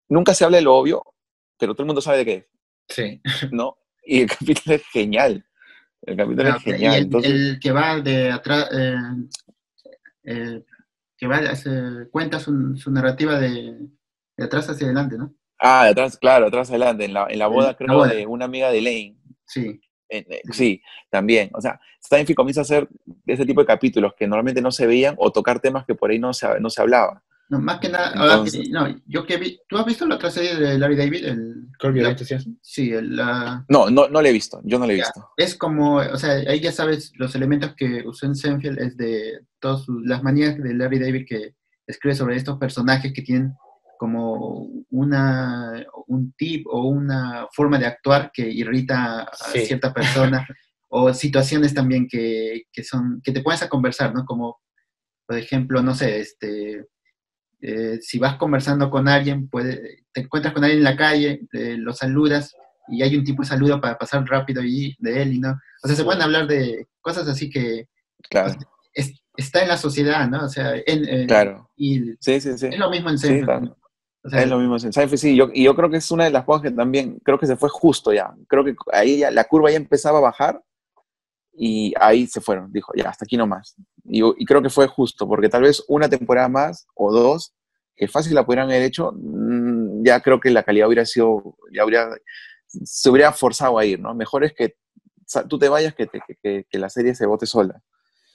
Nunca 0.10 0.34
se 0.34 0.45
habla 0.45 0.58
de 0.58 0.63
lo 0.63 0.76
obvio, 0.76 1.04
pero 1.58 1.74
todo 1.74 1.84
el 1.84 1.88
mundo 1.88 2.02
sabe 2.02 2.17
de 2.17 2.26
qué 2.26 2.48
Sí. 2.88 3.21
¿No? 3.52 3.78
Y 4.04 4.21
el 4.21 4.30
capítulo 4.30 4.76
es 4.76 4.84
genial. 4.91 5.43
El 6.01 6.17
capítulo 6.17 6.49
es 6.49 6.63
genial. 6.63 7.10
El, 7.23 7.60
que 7.60 7.71
va 7.71 7.99
de 7.99 8.31
atrás, 8.31 8.69
eh, 8.71 8.95
eh, 10.23 10.63
que 11.17 11.27
va, 11.27 11.41
cuenta 12.12 12.39
su, 12.39 12.53
narrativa 12.91 13.39
de, 13.39 13.88
atrás 14.38 14.69
hacia 14.69 14.86
adelante, 14.86 15.17
¿no? 15.17 15.34
Ah, 15.60 15.86
de 15.86 15.91
atrás, 15.91 16.17
claro, 16.17 16.47
atrás 16.47 16.69
adelante. 16.69 17.05
En 17.05 17.13
la, 17.13 17.27
en 17.29 17.39
la 17.39 17.47
boda, 17.47 17.75
creo, 17.75 18.05
de 18.05 18.27
una 18.27 18.45
amiga 18.45 18.71
de 18.71 18.81
Lane. 18.81 19.17
Sí. 19.45 19.79
Eh, 20.10 20.41
sí, 20.51 20.81
también. 21.10 21.49
O 21.53 21.62
sea, 21.62 21.79
Steinfeld 22.03 22.36
comienza 22.36 22.62
a 22.62 22.63
hacer 22.63 22.88
ese 23.25 23.45
tipo 23.45 23.62
de 23.62 23.67
capítulos 23.67 24.13
que 24.17 24.27
normalmente 24.27 24.62
no 24.62 24.71
se 24.71 24.86
veían 24.86 25.15
o 25.17 25.31
tocar 25.31 25.60
temas 25.60 25.86
que 25.86 25.95
por 25.95 26.12
ahí 26.12 26.19
no 26.19 26.34
se, 26.34 26.60
no 26.60 26.69
se 26.69 26.81
hablaba. 26.81 27.23
No, 27.47 27.60
más 27.60 27.79
que 27.79 27.89
nada, 27.89 28.43
no, 28.71 28.95
yo 29.05 29.25
que 29.25 29.38
vi, 29.38 29.60
¿tú 29.67 29.77
has 29.77 29.86
visto 29.86 30.08
la 30.08 30.15
otra 30.15 30.31
serie 30.31 30.55
de 30.55 30.79
Larry 30.79 30.95
David? 30.95 31.25
El, 31.25 31.67
Sí, 32.62 32.91
la... 33.01 33.63
No, 33.69 33.89
no, 33.91 34.08
no 34.08 34.21
la 34.21 34.29
he 34.29 34.34
visto, 34.34 34.62
yo 34.63 34.79
no 34.79 34.88
la 34.88 34.93
he 34.93 34.95
visto. 34.95 35.29
Es 35.38 35.55
como, 35.55 35.97
o 35.97 36.17
sea, 36.17 36.31
ahí 36.31 36.60
ya 36.60 36.71
sabes, 36.71 37.12
los 37.17 37.36
elementos 37.36 37.75
que 37.75 38.03
usó 38.08 38.25
en 38.25 38.36
Senfield 38.36 38.79
es 38.79 38.97
de 38.97 39.41
todas 39.60 39.86
las 40.03 40.23
manías 40.23 40.58
de 40.58 40.73
Larry 40.73 40.97
David 40.97 41.25
que 41.27 41.55
escribe 41.86 42.15
sobre 42.15 42.36
estos 42.36 42.58
personajes 42.58 43.13
que 43.13 43.21
tienen 43.21 43.53
como 43.99 44.67
una, 44.89 45.86
un 46.08 46.34
tip 46.34 46.65
o 46.67 46.88
una 46.88 47.47
forma 47.51 47.77
de 47.77 47.86
actuar 47.86 48.31
que 48.34 48.49
irrita 48.49 49.21
a 49.21 49.36
cierta 49.36 49.93
persona 49.93 50.47
o 50.89 51.13
situaciones 51.13 51.75
también 51.75 52.08
que, 52.08 52.63
que, 52.71 52.84
son, 52.84 53.21
que 53.23 53.31
te 53.31 53.41
pones 53.41 53.62
a 53.62 53.69
conversar, 53.69 54.15
¿no? 54.15 54.25
Como, 54.25 54.60
por 55.27 55.38
ejemplo, 55.38 55.84
no 55.84 55.93
sé, 55.93 56.19
este 56.19 56.88
eh, 57.67 57.99
si 57.99 58.19
vas 58.19 58.36
conversando 58.36 58.91
con 58.91 59.08
alguien, 59.08 59.49
puede, 59.49 60.04
te 60.13 60.21
encuentras 60.21 60.54
con 60.54 60.63
alguien 60.63 60.80
en 60.80 60.84
la 60.84 60.95
calle, 60.95 61.41
eh, 61.51 61.75
lo 61.78 61.93
saludas 61.93 62.54
y 62.88 63.01
hay 63.01 63.17
un 63.17 63.23
tipo 63.23 63.41
de 63.41 63.47
saludo 63.47 63.82
para 63.82 63.97
pasar 63.97 64.23
rápido 64.25 64.63
y 64.63 64.95
de 64.99 65.23
él 65.23 65.34
y 65.34 65.39
no. 65.39 65.60
O 65.84 65.88
sea, 65.88 65.95
se 65.95 66.04
pueden 66.04 66.21
hablar 66.21 66.45
de 66.45 66.86
cosas 67.01 67.28
así 67.28 67.49
que 67.49 67.88
claro. 68.30 68.54
está 69.36 69.63
en 69.63 69.67
la 69.67 69.78
sociedad, 69.78 70.30
¿no? 70.30 70.45
O 70.45 70.49
sea, 70.49 70.73
en, 70.86 71.25
claro. 71.25 71.67
Y 71.75 72.01
sí, 72.19 72.39
sí, 72.39 72.56
sí. 72.56 72.67
Es 72.67 72.78
lo 72.78 72.91
mismo 72.91 73.10
en 73.10 73.17
Seinfeld. 73.17 73.73
es 74.32 74.47
lo 74.47 74.60
mismo 74.60 74.75
en 74.75 74.93
Seinfeld, 74.93 75.19
sí. 75.19 75.36
Yo, 75.36 75.49
y 75.51 75.63
yo 75.63 75.75
creo 75.75 75.89
que 75.89 75.97
es 75.97 76.12
una 76.12 76.25
de 76.25 76.32
las 76.32 76.43
cosas 76.43 76.62
que 76.62 76.71
también, 76.71 77.19
creo 77.23 77.39
que 77.39 77.47
se 77.47 77.56
fue 77.56 77.69
justo 77.69 78.13
ya. 78.13 78.32
Creo 78.47 78.63
que 78.63 78.75
ahí 78.93 79.17
ya, 79.17 79.32
la 79.32 79.45
curva 79.45 79.71
ya 79.71 79.78
empezaba 79.78 80.19
a 80.19 80.21
bajar 80.21 80.62
y 81.58 81.94
ahí 82.00 82.28
se 82.28 82.41
fueron. 82.41 82.72
Dijo, 82.72 82.91
ya, 82.96 83.10
hasta 83.10 83.26
aquí 83.26 83.38
nomás. 83.38 83.76
Y, 84.04 84.22
y 84.24 84.46
creo 84.46 84.62
que 84.62 84.70
fue 84.70 84.88
justo, 84.88 85.28
porque 85.28 85.50
tal 85.50 85.63
vez 85.63 85.84
una 85.88 86.10
temporada 86.10 86.50
más 86.50 86.88
o 86.96 87.12
dos 87.12 87.54
que 87.96 88.08
fácil 88.08 88.36
la 88.36 88.46
pudieran 88.46 88.70
haber 88.70 88.84
hecho, 88.84 89.13
mm, 89.15 90.04
ya 90.06 90.20
creo 90.22 90.39
que 90.39 90.50
la 90.50 90.63
calidad 90.63 90.88
hubiera 90.88 91.06
sido, 91.06 91.56
ya 91.74 91.84
habría, 91.84 92.10
se 92.68 93.10
hubiera 93.10 93.32
forzado 93.32 93.78
a 93.80 93.86
ir, 93.86 94.00
¿no? 94.00 94.13
Mejor 94.13 94.44
es 94.44 94.54
que 94.54 94.76
tú 95.48 95.58
te 95.58 95.70
vayas 95.70 95.96
que, 95.96 96.08
que, 96.44 96.65
que 96.70 96.80
la 96.80 96.89
serie 96.89 97.15
se 97.15 97.26
vote 97.26 97.46
sola. 97.46 97.82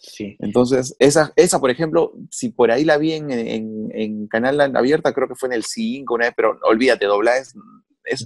Sí. 0.00 0.36
Entonces, 0.38 0.96
esa, 0.98 1.32
esa, 1.36 1.60
por 1.60 1.70
ejemplo, 1.70 2.14
si 2.30 2.48
por 2.48 2.70
ahí 2.70 2.84
la 2.84 2.96
vi 2.96 3.12
en, 3.12 3.30
en, 3.30 4.26
canal 4.28 4.58
abierta, 4.74 5.12
creo 5.12 5.28
que 5.28 5.34
fue 5.34 5.50
en 5.50 5.52
el 5.52 5.64
5, 5.64 6.14
una 6.14 6.24
vez, 6.24 6.34
pero 6.34 6.58
olvídate, 6.62 7.04
doblajes, 7.04 7.48
es, 7.48 7.54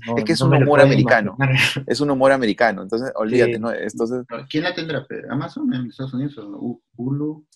No- 0.07 0.17
es 0.19 0.25
que 0.25 0.33
es 0.33 0.41
no 0.41 0.47
un 0.47 0.55
humor 0.63 0.81
americano. 0.81 1.35
imaginar. 1.39 1.85
Es 1.89 2.01
un 2.01 2.11
humor 2.11 2.33
americano. 2.33 2.83
Entonces, 2.83 3.13
olvídate, 3.17 3.55
Sí. 3.55 3.59
¿no? 3.61 3.73
Entonces, 3.73 4.25
¿Quién 4.49 4.65
la 4.65 4.75
tendrá? 4.75 5.07
¿Amazon 5.31 5.73
en 5.75 5.87
Estados 5.87 6.15
Unidos? 6.15 6.37
¿O 6.39 6.47
U- 6.47 6.83
Hulu? 6.97 7.47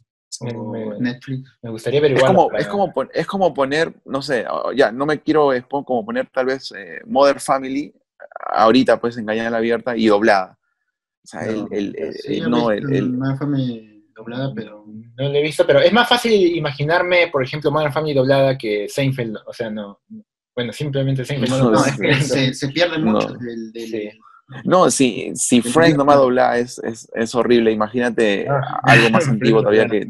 Me- 0.42 0.52
¿O 0.54 0.70
me- 0.70 0.98
Netflix? 1.00 1.50
Me 1.62 1.70
gustaría 1.70 1.98
es 1.98 2.04
averiguar. 2.04 2.30
es, 2.60 2.66
como, 2.68 2.92
es 3.12 3.26
como 3.26 3.54
poner, 3.54 3.92
no 4.04 4.22
sé, 4.22 4.44
ya, 4.76 4.92
no 4.92 5.04
me 5.06 5.20
quiero, 5.20 5.52
es 5.52 5.64
como 5.66 6.04
poner 6.04 6.28
tal 6.32 6.46
vez 6.46 6.72
eh, 6.76 7.00
Modern 7.06 7.40
Family, 7.40 7.92
ahorita 8.50 9.00
pues 9.00 9.16
en 9.18 9.26
Cañada 9.26 9.56
Abierta 9.56 9.96
y 9.96 10.06
doblada. 10.06 10.56
O 11.24 11.26
sea, 11.26 11.42
el, 11.46 11.56
No, 11.62 11.68
el- 11.72 11.96
el- 11.98 12.12
Sí, 12.14 12.34
el- 12.34 12.40
yo 12.42 12.48
no, 12.48 12.70
he 12.70 12.76
el, 12.78 12.86
visto 12.86 12.98
el- 13.04 13.14
una 13.16 13.36
fame 13.36 14.02
doblada, 14.14 14.52
pero... 14.54 14.84
No 14.86 15.28
lo 15.28 15.34
he 15.34 15.42
visto, 15.42 15.66
pero 15.66 15.80
es 15.80 15.92
más 15.92 16.08
fácil 16.08 16.32
imaginarme, 16.56 17.28
por 17.32 17.42
ejemplo, 17.42 17.70
Modern 17.72 17.92
Family 17.92 18.14
doblada 18.14 18.56
que 18.56 18.88
Seinfeld. 18.88 19.36
O 19.46 19.52
sea, 19.52 19.68
no. 19.70 20.00
Bueno, 20.58 20.72
simplemente. 20.72 21.22
No, 21.48 21.84
es 21.86 21.96
que 21.96 22.14
se, 22.20 22.52
se 22.54 22.68
pierde 22.70 22.98
No. 22.98 23.12
mucho 23.12 23.28
del... 23.34 23.72
del- 23.72 23.86
Sí. 23.88 24.10
No, 24.64 24.90
si, 24.90 25.30
si 25.36 25.60
Friends 25.62 25.96
nomás 25.98 26.16
doblada 26.16 26.56
es, 26.58 26.78
es, 26.78 27.06
es 27.14 27.34
horrible, 27.34 27.70
imagínate 27.70 28.46
Ah. 28.48 28.80
algo 28.82 29.10
más 29.10 29.28
antiguo 29.28 29.60
todavía 29.60 29.86
que... 29.86 30.08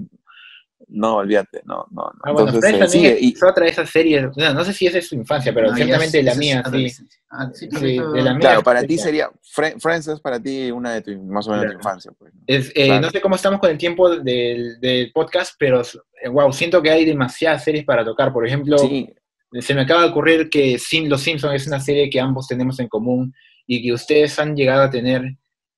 No, 0.87 1.16
olvídate, 1.16 1.61
no, 1.66 1.87
no. 1.90 2.04
no. 2.04 2.12
Ah, 2.24 2.32
bueno, 2.32 2.48
Entonces, 2.48 2.70
Friends 2.70 2.94
eh, 2.94 3.18
y- 3.20 3.32
es 3.34 3.42
otra 3.42 3.64
de 3.64 3.70
esas 3.72 3.90
series. 3.90 4.34
No, 4.37 4.54
no 4.54 4.64
sé 4.64 4.72
si 4.72 4.87
esa 4.87 4.98
es 4.98 5.08
su 5.08 5.16
infancia, 5.16 5.52
pero 5.52 5.68
No, 5.70 5.76
ciertamente 5.76 6.20
es- 6.20 6.24
la 6.24 6.34
mía, 6.37 6.62
sí. 6.72 6.92
Ah, 7.30 7.50
sí, 7.52 7.66
pero 7.68 7.80
Sí, 7.82 7.96
eso- 7.96 8.12
de 8.12 8.22
la 8.22 8.30
mía. 8.30 8.40
claro, 8.40 8.62
para 8.62 8.82
ti 8.84 8.96
sería, 8.96 9.28
Friends 9.42 10.08
es 10.08 10.20
para 10.20 10.40
ti 10.40 10.70
una 10.70 10.94
de 10.94 11.02
tu, 11.02 11.22
más 11.24 11.46
o 11.46 11.50
menos 11.50 11.66
de 11.66 11.72
tu 11.72 11.78
Claro. 11.80 11.96
infancia. 11.96 12.12
Pues, 12.18 12.32
eh, 12.74 12.87
Claro. 12.87 13.00
No 13.02 13.11
sé 13.11 13.20
cómo 13.20 13.34
estamos 13.34 13.61
con 13.61 13.70
el 13.70 13.76
tiempo 13.76 14.08
del, 14.16 14.80
del 14.80 15.11
podcast, 15.12 15.56
pero 15.58 15.82
wow, 16.30 16.50
siento 16.52 16.80
que 16.80 16.90
hay 16.90 17.04
demasiadas 17.04 17.64
series 17.64 17.84
para 17.84 18.02
tocar. 18.04 18.32
Por 18.32 18.46
ejemplo, 18.46 18.78
Sí, 18.78 19.12
se 19.61 19.74
me 19.74 19.82
acaba 19.82 20.02
de 20.02 20.08
ocurrir 20.08 20.50
que 20.50 20.78
Sim, 20.78 21.08
Los 21.08 21.22
Simpsons 21.22 21.54
es 21.54 21.66
una 21.66 21.80
serie 21.80 22.11
que 22.11 22.20
ambos 22.20 22.46
tenemos 22.46 22.78
en 22.80 22.88
común 22.88 23.32
y 23.66 23.82
que 23.82 23.92
ustedes 23.92 24.38
han 24.38 24.54
llegado 24.56 24.82
a 24.82 24.90
tener, 24.90 25.22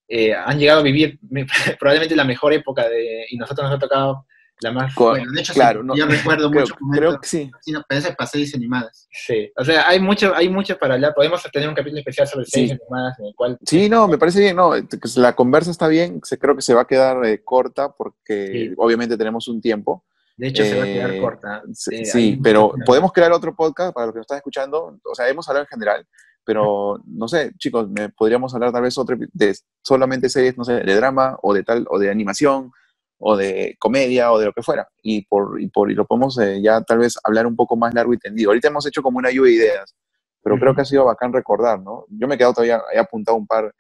eh, 0.09 0.35
han 0.35 0.59
llegado 0.59 0.81
a 0.81 0.83
vivir 0.83 1.19
me- 1.29 1.47
probablemente 1.79 2.17
la 2.17 2.25
mejor 2.25 2.53
época 2.53 2.89
de, 2.89 3.27
y 3.31 3.37
nosotros 3.37 3.69
nos 3.69 3.77
ha 3.77 3.79
tocado 3.81 4.27
la 4.63 4.73
más... 4.73 4.95
Co- 4.95 5.11
Bueno, 5.11 5.33
de 5.33 5.41
hecho, 5.41 5.55
claro, 5.55 5.81
sí, 5.81 5.87
no, 5.87 5.97
yo 5.97 6.05
recuerdo 6.07 6.51
creo, 6.51 6.63
muchos 6.63 6.77
creo 6.93 7.21
que 7.21 7.27
sí. 7.29 7.51
sí, 7.63 7.73
para 8.17 8.27
series 8.31 8.55
animadas. 8.55 9.09
Sí, 9.11 9.51
o 9.57 9.65
sea, 9.65 9.89
hay 9.89 9.99
mucho, 10.01 10.35
hay 10.35 10.49
mucho 10.51 10.77
para 10.79 10.95
hablar. 10.95 11.15
Podemos 11.15 11.43
tener 11.51 11.67
un 11.69 11.75
capítulo 11.75 12.01
especial 12.01 12.27
sobre 12.27 12.45
Sí. 12.45 12.51
series 12.51 12.73
animadas 12.73 13.19
en 13.21 13.27
el 13.27 13.35
cual... 13.35 13.57
Sí, 13.65 13.89
no, 13.89 14.07
me 14.07 14.19
parece 14.19 14.41
bien, 14.41 14.57
no, 14.57 14.73
que 14.73 14.99
la 15.17 15.35
conversa 15.35 15.71
está 15.71 15.89
bien, 15.89 16.21
creo 16.21 16.55
que 16.55 16.61
se 16.63 16.75
va 16.75 16.83
a 16.83 16.87
quedar 16.87 17.25
eh, 17.25 17.43
corta 17.43 17.91
porque 17.97 18.69
Sí. 18.69 18.75
obviamente 18.77 19.17
tenemos 19.17 19.49
un 19.49 19.61
tiempo. 19.63 20.05
De 20.41 20.49
hecho, 20.49 20.65
se 20.65 20.75
va 20.75 20.85
a 20.85 20.87
quedar 20.87 21.11
Eh, 21.13 21.21
corta. 21.21 21.63
Sí, 21.75 21.97
Eh, 21.97 22.05
sí, 22.07 22.41
pero 22.43 22.73
podemos 22.87 23.13
crear 23.13 23.31
otro 23.31 23.55
podcast 23.55 23.93
para 23.93 24.07
los 24.07 24.15
que 24.15 24.21
nos 24.21 24.25
están 24.25 24.39
escuchando. 24.39 24.99
O 25.05 25.15
sea, 25.15 25.29
hemos 25.29 25.47
hablado 25.49 25.65
en 25.65 25.69
general, 25.69 26.07
pero 26.45 26.99
no 27.05 27.29
sé, 27.29 27.53
chicos, 27.59 27.91
me 27.91 28.09
podríamos 28.09 28.55
hablar 28.55 28.73
tal 28.73 28.83
vez 28.83 28.97
otro 28.97 29.19
de 29.19 29.55
solamente 29.83 30.31
series, 30.31 30.57
no 30.57 30.65
sé, 30.65 30.81
de 30.81 30.97
drama 30.97 31.39
o 31.43 31.53
de 31.53 31.63
tal 31.63 31.87
o 31.91 31.99
de 31.99 32.11
animación 32.11 32.73
o 33.19 33.37
de 33.37 33.77
comedia 33.79 34.33
o 34.33 34.39
de 34.39 34.47
lo 34.47 34.55
que 34.55 34.63
fuera. 34.63 34.89
Y 35.03 35.27
por 35.27 35.61
y 35.61 35.69
por 35.69 35.91
y 35.91 35.95
lo 35.95 36.07
podemos 36.07 36.39
eh, 36.39 36.63
ya 36.63 36.81
tal 36.81 37.01
vez 37.01 37.19
hablar 37.23 37.47
un 37.47 37.55
poco 37.55 37.77
más 37.77 37.93
largo 37.93 38.15
y 38.15 38.19
tendido. 38.19 38.49
Ahorita 38.49 38.69
hemos 38.69 38.87
hecho 38.87 39.03
como 39.03 39.19
una 39.19 39.31
lluvia 39.31 39.51
de 39.51 39.57
ideas, 39.57 39.95
pero 40.43 40.59
creo 40.59 40.75
que 40.75 40.81
ha 40.81 40.87
sido 40.87 41.05
bacán 41.05 41.35
recordar, 41.35 41.79
¿no? 41.83 42.07
Yo 42.09 42.27
me 42.27 42.37
he 42.37 42.39
quedado 42.39 42.55
todavía, 42.55 42.81
he 42.95 42.99
apuntado 42.99 43.37
un 43.37 43.47
par, 43.47 43.75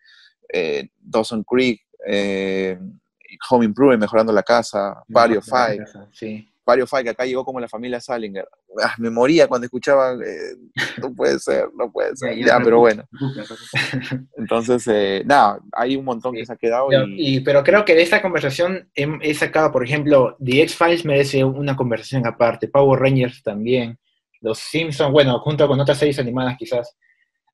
eh, 0.52 0.90
Dawson 0.98 1.42
Creek, 1.42 1.80
eh, 2.06 2.78
Home 3.48 3.64
Improvement, 3.64 4.00
Mejorando 4.00 4.32
la 4.32 4.42
Casa, 4.42 5.02
Barrio 5.08 5.40
Five. 5.40 5.86
Sí. 6.12 6.49
Mario 6.66 6.86
Fay, 6.86 7.02
que 7.04 7.10
acá 7.10 7.24
llegó 7.24 7.44
como 7.44 7.58
la 7.58 7.68
familia 7.68 8.00
Salinger. 8.00 8.46
Ah, 8.82 8.94
me 8.98 9.10
moría 9.10 9.48
cuando 9.48 9.64
escuchaba, 9.64 10.12
eh, 10.14 10.56
no 11.00 11.12
puede 11.14 11.38
ser, 11.38 11.68
no 11.76 11.90
puede 11.90 12.14
ser. 12.16 12.36
Ya, 12.46 12.58
pero 12.62 12.78
bueno. 12.78 13.04
Entonces, 14.36 14.86
eh, 14.88 15.22
nada, 15.26 15.60
hay 15.72 15.96
un 15.96 16.04
montón 16.04 16.34
que 16.34 16.44
se 16.46 16.52
ha 16.52 16.56
quedado 16.56 16.88
Pero, 16.88 17.06
y, 17.06 17.36
y- 17.36 17.40
pero 17.40 17.62
creo 17.64 17.84
que 17.84 17.94
de 17.94 18.02
esta 18.02 18.22
conversación 18.22 18.88
he, 18.94 19.08
he 19.22 19.34
sacado, 19.34 19.72
por 19.72 19.84
ejemplo, 19.84 20.36
The 20.44 20.62
X-Files 20.62 21.04
merece 21.04 21.44
una 21.44 21.76
conversación 21.76 22.26
aparte, 22.26 22.68
Power 22.68 23.00
Rangers 23.00 23.42
también, 23.42 23.98
Los 24.40 24.58
Simpsons, 24.58 25.12
bueno, 25.12 25.38
junto 25.40 25.66
con 25.68 25.80
otras 25.80 25.98
series 25.98 26.18
animadas 26.18 26.56
quizás. 26.58 26.96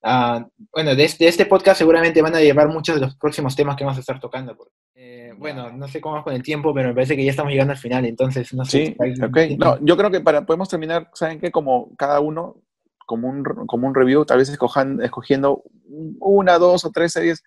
Ah, 0.02 0.46
bueno, 0.72 0.94
de 0.94 1.04
este, 1.04 1.24
de 1.24 1.30
este 1.30 1.46
podcast 1.46 1.78
seguramente 1.78 2.22
van 2.22 2.34
a 2.34 2.40
llevar 2.40 2.68
muchos 2.68 2.94
de 2.94 3.00
los 3.00 3.16
próximos 3.16 3.56
temas 3.56 3.76
que 3.76 3.84
vamos 3.84 3.96
a 3.96 4.00
estar 4.00 4.20
tocando. 4.20 4.56
porque, 4.56 4.72
eh, 4.94 5.32
bueno, 5.36 5.72
no 5.72 5.88
sé 5.88 6.00
cómo 6.00 6.14
vamos 6.14 6.24
con 6.24 6.34
el 6.34 6.42
tiempo, 6.42 6.72
pero 6.74 6.88
me 6.88 6.94
parece 6.94 7.16
que 7.16 7.24
ya 7.24 7.30
estamos 7.30 7.50
llegando 7.50 7.72
al 7.72 7.78
final, 7.78 8.04
entonces 8.04 8.52
no 8.54 8.64
sé. 8.64 8.70
sí, 8.70 8.96
si 8.96 9.02
hay- 9.02 9.54
ok. 9.54 9.58
No, 9.58 9.78
yo 9.84 9.96
creo 9.96 10.10
que 10.10 10.20
para, 10.20 10.46
podemos 10.46 10.68
terminar, 10.68 11.10
¿saben 11.14 11.40
qué? 11.40 11.50
Como 11.50 11.94
cada 11.96 12.20
uno, 12.20 12.62
como 13.06 13.28
un, 13.28 13.42
como 13.66 13.86
un 13.88 13.94
review, 13.94 14.24
tal 14.24 14.38
vez 14.38 14.48
escojan, 14.48 15.00
escogiendo 15.02 15.62
una, 16.20 16.58
dos 16.58 16.84
o 16.84 16.90
tres 16.90 17.12
series 17.12 17.42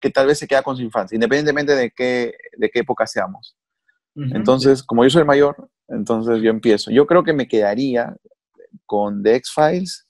que 0.00 0.10
tal 0.10 0.26
vez 0.26 0.38
se 0.38 0.46
queda 0.46 0.62
con 0.62 0.76
su 0.76 0.82
infancia, 0.82 1.14
independientemente 1.16 1.74
de 1.74 1.90
qué, 1.90 2.34
de 2.56 2.70
qué 2.70 2.80
época 2.80 3.06
seamos. 3.06 3.56
Ujú. 4.16 4.34
Entonces, 4.36 4.82
como 4.82 5.02
yo 5.04 5.10
soy 5.10 5.20
el 5.20 5.26
mayor, 5.26 5.68
entonces 5.88 6.40
yo 6.42 6.50
empiezo. 6.50 6.90
Yo 6.90 7.06
creo 7.06 7.24
que 7.24 7.32
me 7.32 7.48
quedaría 7.48 8.14
con 8.86 9.22
The 9.22 9.36
X-Files, 9.36 10.03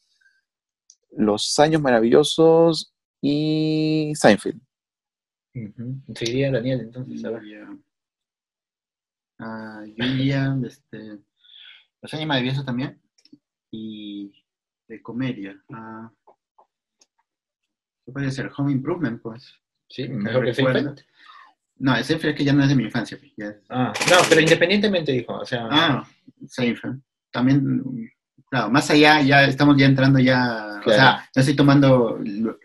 Los 1.16 1.59
Años 1.59 1.81
Maravillosos 1.81 2.92
y 3.20 4.12
Seinfeld. 4.14 4.61
Ujú. 5.55 6.00
Seguiría 6.14 6.50
Daniel, 6.50 6.81
entonces, 6.81 7.24
a 7.24 7.31
ver. 7.31 7.42
Ah, 9.38 9.85
yo 9.96 10.05
iría, 10.05 10.57
este, 10.64 11.18
los 12.03 12.14
años 12.14 12.27
maravillosos 12.27 12.64
también, 12.64 13.00
y 13.70 14.33
de 14.88 15.03
comedia. 15.03 15.61
Ah, 15.72 16.11
¿Qué 18.05 18.12
puede 18.12 18.31
ser? 18.31 18.50
Home 18.57 18.72
Improvement, 18.72 19.20
pues. 19.22 19.53
Sí, 19.88 20.09
mejor 20.09 20.44
que. 20.44 20.55
Seinfeld. 20.55 21.00
No, 21.77 21.96
el 21.96 22.05
Seinfeld 22.05 22.33
es 22.33 22.37
que 22.38 22.44
ya 22.44 22.53
no 22.53 22.62
es 22.62 22.68
de 22.68 22.77
mi 22.77 22.85
infancia. 22.85 23.18
pues, 23.18 23.33
ya 23.37 23.46
es- 23.46 23.62
Ah, 23.68 23.92
no, 24.11 24.16
pero 24.29 24.40
independientemente 24.40 25.12
dijo, 25.12 25.35
o 25.35 25.44
sea, 25.44 25.66
Ah, 25.70 26.09
Seinfeld. 26.46 27.00
También, 27.33 27.83
claro, 28.54 28.70
más 28.70 28.90
allá 28.90 29.20
ya 29.22 29.44
estamos 29.44 29.76
ya 29.76 29.86
entrando 29.86 30.18
ya, 30.18 30.78
o 30.78 30.82
Claro. 30.82 30.98
sea, 30.98 31.28
no 31.34 31.40
estoy 31.40 31.56
tomando 31.56 32.18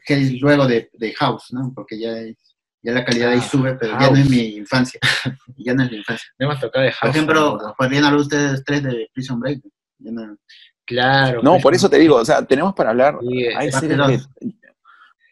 que 0.05 0.13
es 0.13 0.39
luego 0.41 0.67
de, 0.67 0.89
de 0.93 1.13
House, 1.13 1.47
¿no? 1.51 1.71
Porque 1.73 1.99
ya, 1.99 2.11
es- 2.17 2.55
ya 2.81 2.93
la 2.93 3.03
calidad 3.03 3.31
ahí 3.31 3.39
Ah, 3.41 3.47
sube, 3.49 3.73
pero 3.75 3.93
ya 3.99 4.09
no 4.09 4.15
es 4.15 4.19
House. 4.19 4.29
mi 4.29 4.37
infancia. 4.55 4.99
ya 5.57 5.73
no 5.73 5.83
es 5.83 5.91
mi 5.91 5.97
infancia. 5.97 6.27
no 6.37 6.45
hemos 6.45 6.59
tocado 6.59 6.83
de 6.85 6.91
Por 6.91 6.97
House 6.99 7.15
ejemplo, 7.15 7.49
tampoco. 7.57 7.75
podrían 7.77 8.03
hablar 8.05 8.19
ustedes 8.21 8.63
tres 8.63 8.83
de 8.83 9.09
Prison 9.13 9.39
Break. 9.39 9.61
Ya 9.99 10.11
no- 10.11 10.37
claro. 10.85 11.41
No, 11.43 11.51
pues, 11.53 11.63
por 11.63 11.75
eso 11.75 11.89
te 11.89 11.97
digo, 11.99 12.15
o 12.17 12.25
sea, 12.25 12.45
tenemos 12.45 12.73
para 12.73 12.91
hablar. 12.91 13.17
Sí, 13.21 13.45
Hay 13.47 13.69
parte 13.71 13.87
series 13.87 13.97
dos. 13.97 14.29
que. 14.39 14.49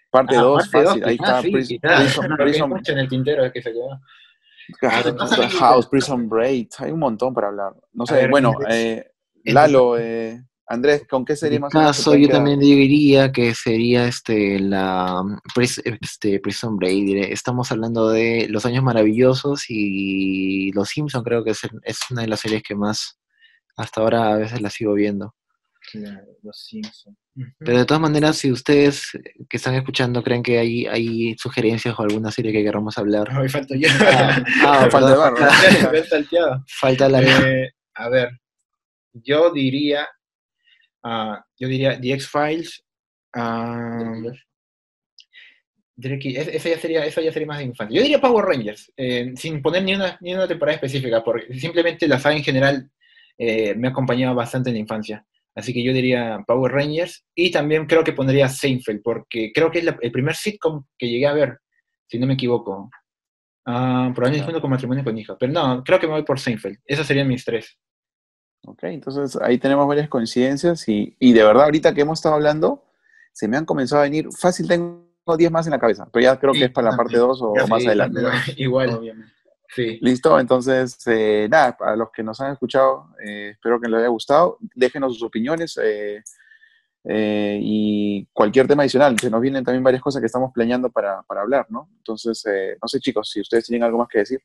Parte 0.09 0.35
Ah, 0.37 0.41
2, 0.41 0.57
parte 0.69 0.85
fácil. 0.85 1.01
dos, 1.01 1.09
Ahí 1.09 1.17
quizás, 1.17 1.29
está. 1.29 1.41
sí. 1.41 1.51
Prison, 1.51 1.77
Creo 1.79 2.37
que 2.37 2.43
hay 2.43 2.49
Prison- 2.51 2.69
mucho 2.69 2.91
en 2.93 2.97
el 2.97 3.07
tintero 3.09 3.51
que 3.53 3.61
se 3.61 3.71
quedó. 3.71 3.91
ah, 4.83 5.49
House, 5.59 5.87
Prison 5.87 6.27
Break. 6.29 6.69
Hay 6.79 6.91
un 6.91 6.99
montón 6.99 7.33
para 7.33 7.47
hablar. 7.47 7.73
No 7.93 8.05
sé, 8.05 8.15
ver, 8.15 8.29
bueno, 8.29 8.53
eh, 8.69 9.11
Lalo, 9.45 9.97
eh, 9.97 10.43
Andrés, 10.69 11.05
¿con 11.09 11.23
qué 11.23 11.35
mi 11.49 11.59
más 11.59 11.71
caso, 11.71 12.15
yo 12.15 12.27
también 12.27 12.59
diría 12.59 13.31
que 13.31 13.55
sería 13.55 14.05
este 14.05 14.59
la 14.59 15.23
este, 15.55 16.39
Prison 16.41 16.75
Break. 16.77 16.93
diré. 17.05 17.31
Estamos 17.31 17.71
hablando 17.71 18.09
de 18.09 18.47
Los 18.49 18.65
Años 18.65 18.83
Maravillosos 18.83 19.63
y 19.69 20.71
Los 20.73 20.89
Simpson 20.89 21.23
creo 21.23 21.43
que 21.45 21.51
es, 21.51 21.63
el- 21.63 21.79
es 21.83 21.99
una 22.11 22.23
de 22.23 22.27
las 22.27 22.41
series 22.41 22.63
que 22.63 22.75
más 22.75 23.17
hasta 23.77 24.01
ahora 24.01 24.33
a 24.33 24.37
veces 24.37 24.61
la 24.61 24.69
sigo 24.69 24.93
viendo. 24.93 25.33
Claro, 25.89 26.25
los 26.43 26.65
Simpsons. 26.65 27.15
Pero 27.59 27.77
de 27.77 27.85
todas 27.85 28.01
maneras, 28.01 28.35
si 28.37 28.51
ustedes 28.51 29.11
que 29.47 29.55
están 29.55 29.75
escuchando 29.75 30.21
creen 30.21 30.43
que 30.43 30.57
hay, 30.59 30.85
hay 30.85 31.35
sugerencias 31.37 31.97
o 31.97 32.01
alguna 32.01 32.29
serie 32.31 32.51
que 32.51 32.63
queramos 32.63 32.97
hablar, 32.97 33.29
Hoy 33.39 33.47
falto 33.47 33.73
yo. 33.73 33.87
ah, 34.01 34.43
ah, 34.65 34.87
Falta 34.91 35.15
falta, 35.15 35.91
falta 36.67 37.07
la 37.07 37.21
Eh, 37.21 37.71
a 37.93 38.09
ver, 38.09 38.31
yo 39.13 39.51
diría, 39.53 40.05
ah, 41.09 41.43
yo 41.59 41.67
diría 41.67 41.99
The 41.99 42.13
X-Files. 42.13 42.83
ah, 43.35 44.13
esa 45.99 46.69
ya 46.69 46.77
sería, 46.77 47.05
eso 47.05 47.21
ya 47.21 47.31
sería 47.31 47.47
más 47.47 47.57
de 47.57 47.63
infancia. 47.65 47.95
Yo 47.95 48.01
diría 48.03 48.21
Power 48.21 48.45
Rangers, 48.45 48.91
eh, 48.95 49.31
sin 49.35 49.61
poner 49.61 49.83
ni 49.83 49.95
una, 49.95 50.17
ni 50.21 50.33
una 50.33 50.47
temporada 50.47 50.75
específica, 50.75 51.23
porque 51.23 51.51
simplemente 51.59 52.07
la 52.07 52.19
saga 52.19 52.35
en 52.35 52.43
general 52.43 52.89
eh, 53.37 53.73
me 53.75 53.87
ha 53.87 53.91
acompañado 53.91 54.35
bastante 54.35 54.69
en 54.69 54.75
la 54.75 54.79
infancia. 54.81 55.25
Así 55.55 55.73
que 55.73 55.83
yo 55.83 55.91
diría 55.93 56.43
Power 56.45 56.71
Rangers 56.71 57.25
y 57.33 57.49
también 57.49 57.87
creo 57.87 58.03
que 58.03 58.13
pondría 58.13 58.47
Seinfeld, 58.47 59.01
porque 59.03 59.51
creo 59.53 59.71
que 59.71 59.79
es 59.79 59.85
la- 59.85 59.97
el 60.01 60.11
primer 60.11 60.35
sitcom 60.35 60.83
que 60.99 61.09
llegué 61.09 61.25
a 61.25 61.33
ver, 61.33 61.57
si 62.07 62.19
no 62.19 62.27
me 62.27 62.35
equivoco. 62.35 62.91
Ah, 63.65 64.11
probablemente 64.13 64.51
uno 64.51 64.61
con 64.61 64.69
matrimonio 64.69 65.03
con 65.03 65.17
hija, 65.17 65.35
pero 65.39 65.51
no, 65.51 65.83
creo 65.83 65.99
que 65.99 66.05
me 66.07 66.13
voy 66.13 66.23
por 66.23 66.39
Seinfeld. 66.39 66.77
Esos 66.85 67.07
serían 67.07 67.27
mis 67.27 67.43
tres. 67.43 67.75
Ok, 68.65 68.83
entonces 68.83 69.37
ahí 69.41 69.57
tenemos 69.57 69.87
varias 69.87 70.09
coincidencias 70.09 70.87
y, 70.89 71.15
y 71.19 71.33
de 71.33 71.43
verdad 71.43 71.65
ahorita 71.65 71.93
que 71.93 72.01
hemos 72.01 72.19
estado 72.19 72.35
hablando, 72.35 72.83
se 73.31 73.47
me 73.47 73.55
han 73.57 73.65
comenzado 73.65 74.01
a 74.01 74.05
venir, 74.05 74.27
fácil 74.37 74.67
tengo 74.67 75.05
10 75.37 75.51
más 75.51 75.67
en 75.67 75.71
la 75.71 75.79
cabeza, 75.79 76.07
pero 76.11 76.23
ya 76.23 76.39
creo 76.39 76.53
Sí, 76.53 76.59
que 76.59 76.65
es 76.65 76.71
para 76.71 76.91
la 76.91 76.97
parte 76.97 77.13
también. 77.13 77.27
2 77.29 77.41
o, 77.41 77.67
más 77.67 77.85
adelante. 77.85 78.21
Igual, 78.57 78.89
obviamente. 78.89 79.31
sí. 79.75 79.99
Listo, 80.01 80.39
entonces, 80.39 80.97
eh, 81.07 81.47
nada, 81.49 81.77
para 81.77 81.95
los 81.95 82.11
que 82.11 82.23
nos 82.23 82.39
han 82.41 82.51
escuchado, 82.53 83.09
eh, 83.25 83.51
espero 83.51 83.79
que 83.79 83.87
les 83.89 83.99
haya 83.99 84.07
gustado. 84.09 84.57
Déjenos 84.75 85.13
sus 85.13 85.23
opiniones. 85.23 85.77
eh, 85.81 86.21
eh, 87.09 87.57
y 87.61 88.25
cualquier 88.33 88.67
tema 88.67 88.83
adicional. 88.83 89.17
Se 89.17 89.29
nos 89.29 89.39
vienen 89.39 89.63
también 89.63 89.83
varias 89.83 90.01
cosas 90.03 90.19
que 90.19 90.25
estamos 90.25 90.51
planeando 90.53 90.89
para, 90.89 91.21
para 91.23 91.41
hablar, 91.41 91.65
¿no? 91.69 91.89
Entonces, 91.97 92.45
eh, 92.47 92.77
no 92.81 92.87
sé 92.87 92.99
chicos, 92.99 93.29
si 93.31 93.39
ustedes 93.39 93.65
tienen 93.65 93.83
algo 93.83 93.97
más 93.99 94.09
que 94.09 94.19
decir. 94.19 94.41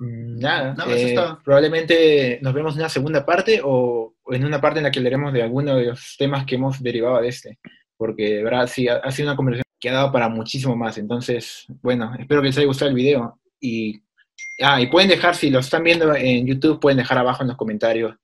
Mm, 0.00 0.38
Nada, 0.40 0.74
eso 0.78 0.90
eh, 0.90 1.08
está. 1.10 1.38
probablemente 1.44 2.38
nos 2.42 2.52
vemos 2.52 2.74
en 2.74 2.80
una 2.80 2.88
segunda 2.88 3.24
parte 3.24 3.60
o 3.62 4.14
o 4.26 4.32
en 4.34 4.44
una 4.44 4.58
parte 4.60 4.78
en 4.78 4.84
la 4.84 4.90
que 4.90 4.98
hablaremos 5.00 5.32
de 5.34 5.42
alguno 5.42 5.76
de 5.76 5.84
los 5.88 6.16
temas 6.18 6.46
que 6.46 6.54
hemos 6.54 6.82
derivado 6.82 7.20
de 7.20 7.28
este, 7.28 7.58
porque 7.96 8.36
de 8.36 8.42
verdad 8.42 8.66
sí, 8.66 8.88
ha, 8.88 8.96
ha 8.96 9.10
sido 9.12 9.28
una 9.28 9.36
conversación 9.36 9.64
que 9.78 9.90
ha 9.90 9.92
dado 9.92 10.10
para 10.12 10.30
muchísimo 10.30 10.74
más, 10.74 10.96
entonces, 10.96 11.66
bueno, 11.82 12.10
espero 12.18 12.40
que 12.40 12.46
les 12.48 12.56
haya 12.56 12.66
gustado 12.66 12.88
el 12.88 12.94
video 12.94 13.38
y, 13.60 14.00
ah, 14.62 14.80
y 14.80 14.86
pueden 14.86 15.10
dejar, 15.10 15.34
si 15.36 15.50
lo 15.50 15.58
están 15.58 15.84
viendo 15.84 16.14
en 16.14 16.46
YouTube, 16.46 16.80
pueden 16.80 16.96
dejar 16.96 17.18
abajo 17.18 17.42
en 17.42 17.48
los 17.48 17.56
comentarios 17.58 18.14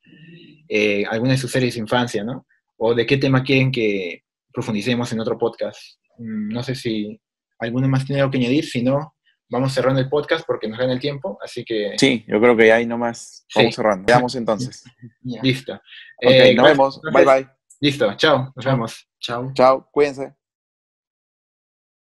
eh, 0.69 1.05
alguna 1.11 1.33
de 1.33 1.39
sus 1.39 1.51
series 1.51 1.75
de 1.75 1.81
infancia, 1.81 2.25
¿no? 2.25 2.47
O 2.79 2.95
de 2.95 3.05
qué 3.05 3.19
tema 3.19 3.43
quieren 3.43 3.71
que 3.71 4.23
profundicemos 4.51 5.13
en 5.13 5.21
otro 5.21 5.37
podcast. 5.37 5.79
Mm, 6.17 6.49
No 6.49 6.63
sé 6.63 6.75
si 6.75 7.21
alguno 7.59 7.89
más 7.89 8.07
tiene 8.07 8.23
algo 8.23 8.31
que 8.31 8.39
añadir, 8.39 8.65
si 8.65 8.83
no, 8.83 9.15
vamos 9.51 9.73
cerrando 9.73 10.01
el 10.01 10.09
podcast 10.09 10.47
porque 10.47 10.69
nos 10.69 10.79
gana 10.79 10.93
el 10.93 11.01
tiempo, 11.01 11.39
así 11.45 11.65
que 11.65 11.95
Sí, 11.99 12.25
yo 12.27 12.41
creo 12.41 12.57
que 12.57 12.73
ahí 12.73 12.87
nomás 12.87 13.45
vamos 13.55 13.75
Sí. 13.75 13.77
cerrando. 13.77 14.05
Veamos 14.07 14.35
entonces. 14.37 14.85
Ya. 15.23 15.43
listo. 15.43 15.75
Ok, 15.75 15.81
Eh, 16.21 16.55
nos 16.55 16.67
vemos. 16.67 17.01
Bye 17.03 17.21
entonces, 17.23 17.47
bye. 17.47 17.55
Listo, 17.81 18.15
chao, 18.17 18.53
nos 18.55 18.65
Chao. 18.65 18.73
vemos. 18.75 19.09
Chao. 19.21 19.53
Chao, 19.55 19.89
cuídense. 19.91 20.40